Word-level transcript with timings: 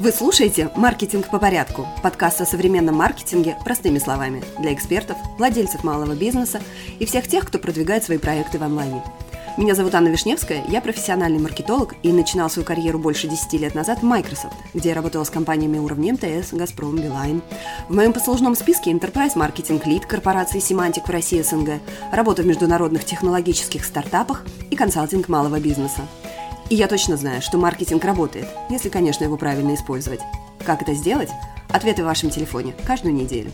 Вы 0.00 0.12
слушаете 0.12 0.70
«Маркетинг 0.76 1.28
по 1.28 1.40
порядку»– 1.40 1.88
подкаст 2.04 2.40
о 2.40 2.46
современном 2.46 2.94
маркетинге 2.94 3.56
простыми 3.64 3.98
словами 3.98 4.44
для 4.60 4.72
экспертов, 4.72 5.16
владельцев 5.38 5.82
малого 5.82 6.14
бизнеса 6.14 6.60
и 7.00 7.04
всех 7.04 7.26
тех, 7.26 7.44
кто 7.44 7.58
продвигает 7.58 8.04
свои 8.04 8.18
проекты 8.18 8.60
в 8.60 8.62
онлайне. 8.62 9.02
Меня 9.56 9.74
зовут 9.74 9.96
Анна 9.96 10.06
Вишневская, 10.06 10.62
я 10.68 10.80
профессиональный 10.80 11.40
маркетолог 11.40 11.96
и 12.04 12.12
начинал 12.12 12.48
свою 12.48 12.64
карьеру 12.64 13.00
больше 13.00 13.26
10 13.26 13.54
лет 13.54 13.74
назад 13.74 13.98
в 13.98 14.04
Microsoft, 14.04 14.54
где 14.72 14.90
я 14.90 14.94
работала 14.94 15.24
с 15.24 15.30
компаниями 15.30 15.78
уровня 15.78 16.12
МТС, 16.12 16.52
Газпром, 16.52 16.94
Билайн. 16.94 17.42
В 17.88 17.94
моем 17.96 18.12
послужном 18.12 18.54
списке 18.54 18.92
Enterprise 18.92 19.34
Marketing 19.34 19.82
Lead 19.84 20.06
корпорации 20.06 20.60
Semantic 20.60 21.06
в 21.06 21.10
России 21.10 21.42
СНГ, 21.42 21.80
работа 22.12 22.42
в 22.42 22.46
международных 22.46 23.04
технологических 23.04 23.84
стартапах 23.84 24.44
и 24.70 24.76
консалтинг 24.76 25.28
малого 25.28 25.58
бизнеса. 25.58 26.02
И 26.70 26.74
я 26.74 26.86
точно 26.86 27.16
знаю, 27.16 27.40
что 27.40 27.56
маркетинг 27.56 28.04
работает, 28.04 28.46
если, 28.68 28.90
конечно, 28.90 29.24
его 29.24 29.38
правильно 29.38 29.74
использовать. 29.74 30.20
Как 30.66 30.82
это 30.82 30.92
сделать? 30.92 31.30
Ответы 31.70 32.02
в 32.02 32.06
вашем 32.06 32.28
телефоне 32.28 32.74
каждую 32.86 33.14
неделю. 33.14 33.50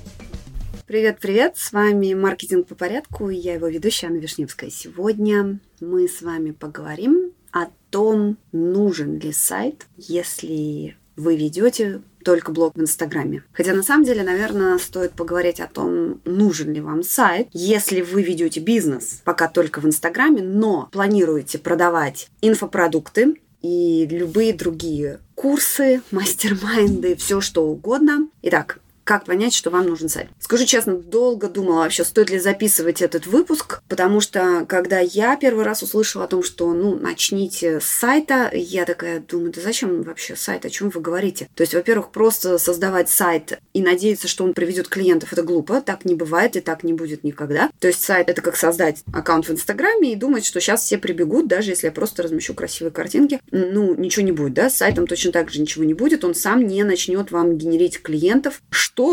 Привет-привет, 0.88 1.56
с 1.56 1.72
вами 1.72 2.12
«Маркетинг 2.12 2.66
по 2.66 2.74
порядку» 2.74 3.30
и 3.30 3.36
я 3.36 3.55
его 3.55 3.69
ведущая 3.69 4.08
Анна 4.08 4.19
Вишневская. 4.19 4.69
Сегодня 4.69 5.60
мы 5.80 6.08
с 6.08 6.22
вами 6.22 6.50
поговорим 6.50 7.32
о 7.52 7.66
том, 7.91 8.36
нужен 8.50 9.19
ли 9.20 9.33
сайт, 9.33 9.86
если 9.96 10.96
вы 11.16 11.36
ведете 11.36 12.02
только 12.24 12.52
блог 12.52 12.74
в 12.74 12.80
Инстаграме. 12.80 13.45
Хотя 13.52 13.74
на 13.74 13.82
самом 13.82 14.05
деле, 14.05 14.22
наверное, 14.22 14.78
стоит 14.78 15.12
поговорить 15.12 15.60
о 15.60 15.66
том, 15.66 16.20
нужен 16.24 16.72
ли 16.72 16.80
вам 16.80 17.02
сайт, 17.02 17.48
если 17.52 18.00
вы 18.00 18.22
ведете 18.22 18.60
бизнес 18.60 19.20
пока 19.24 19.48
только 19.48 19.80
в 19.80 19.86
Инстаграме, 19.86 20.42
но 20.42 20.88
планируете 20.91 21.58
продавать 21.58 22.28
инфопродукты 22.41 23.36
и 23.62 24.06
любые 24.10 24.52
другие 24.52 25.20
курсы, 25.34 26.02
мастер-майнды, 26.10 27.16
все 27.16 27.41
что 27.41 27.66
угодно. 27.66 28.28
Итак, 28.42 28.80
как 29.05 29.24
понять, 29.27 29.55
что 29.55 29.70
вам 29.70 29.86
нужен 29.86 30.08
сайт? 30.08 30.28
Скажу 30.41 30.64
честно, 30.64 30.97
долго 30.97 31.48
думала 31.48 31.80
вообще, 31.80 32.05
стоит 32.05 32.30
ли 32.30 32.38
записывать 32.38 33.02
этот 33.02 33.27
выпуск, 33.27 33.83
потому 33.88 34.20
что 34.20 34.64
когда 34.69 34.98
я 34.98 35.36
первый 35.36 35.64
раз 35.64 35.83
услышала 35.83 36.24
о 36.24 36.28
том, 36.28 36.42
что, 36.42 36.72
ну, 36.72 36.98
начните 36.98 37.80
с 37.80 37.84
сайта, 37.84 38.50
я 38.52 38.84
такая 38.84 39.20
думаю, 39.20 39.52
да 39.52 39.61
зачем 39.61 40.02
вообще 40.02 40.36
сайт, 40.36 40.64
о 40.64 40.70
чем 40.70 40.88
вы 40.88 41.00
говорите? 41.00 41.48
То 41.55 41.62
есть, 41.62 41.74
во-первых, 41.74 42.11
просто 42.11 42.58
создавать 42.58 43.11
сайт 43.11 43.58
и 43.74 43.83
надеяться, 43.83 44.28
что 44.28 44.44
он 44.44 44.55
приведет 44.55 44.88
клиентов, 44.88 45.33
это 45.33 45.42
глупо, 45.42 45.80
так 45.80 46.05
не 46.05 46.14
бывает 46.14 46.56
и 46.56 46.61
так 46.61 46.83
не 46.83 46.92
будет 46.92 47.24
никогда. 47.24 47.70
То 47.78 47.89
есть, 47.89 48.02
сайт 48.02 48.28
это 48.28 48.41
как 48.42 48.56
создать 48.56 49.02
аккаунт 49.12 49.48
в 49.48 49.52
Инстаграме 49.52 50.12
и 50.12 50.16
думать, 50.16 50.44
что 50.44 50.61
сейчас 50.61 50.83
все 50.83 50.98
прибегут, 50.98 51.46
даже 51.46 51.70
если 51.70 51.86
я 51.86 51.92
просто 51.92 52.22
размещу 52.22 52.55
красивые 52.55 52.92
картинки. 52.92 53.41
Ну, 53.50 53.94
ничего 53.94 54.24
не 54.24 54.33
будет, 54.33 54.55
да, 54.55 54.70
с 54.70 54.77
сайтом 54.77 55.06
точно 55.06 55.33
так 55.33 55.50
же 55.50 55.61
ничего 55.61 55.84
не 55.84 55.94
будет, 55.94 56.24
он 56.24 56.34
сам 56.34 56.66
не 56.66 56.83
начнет 56.84 57.30
вам 57.30 57.58
генерить 57.58 58.00
клиентов, 58.00 58.62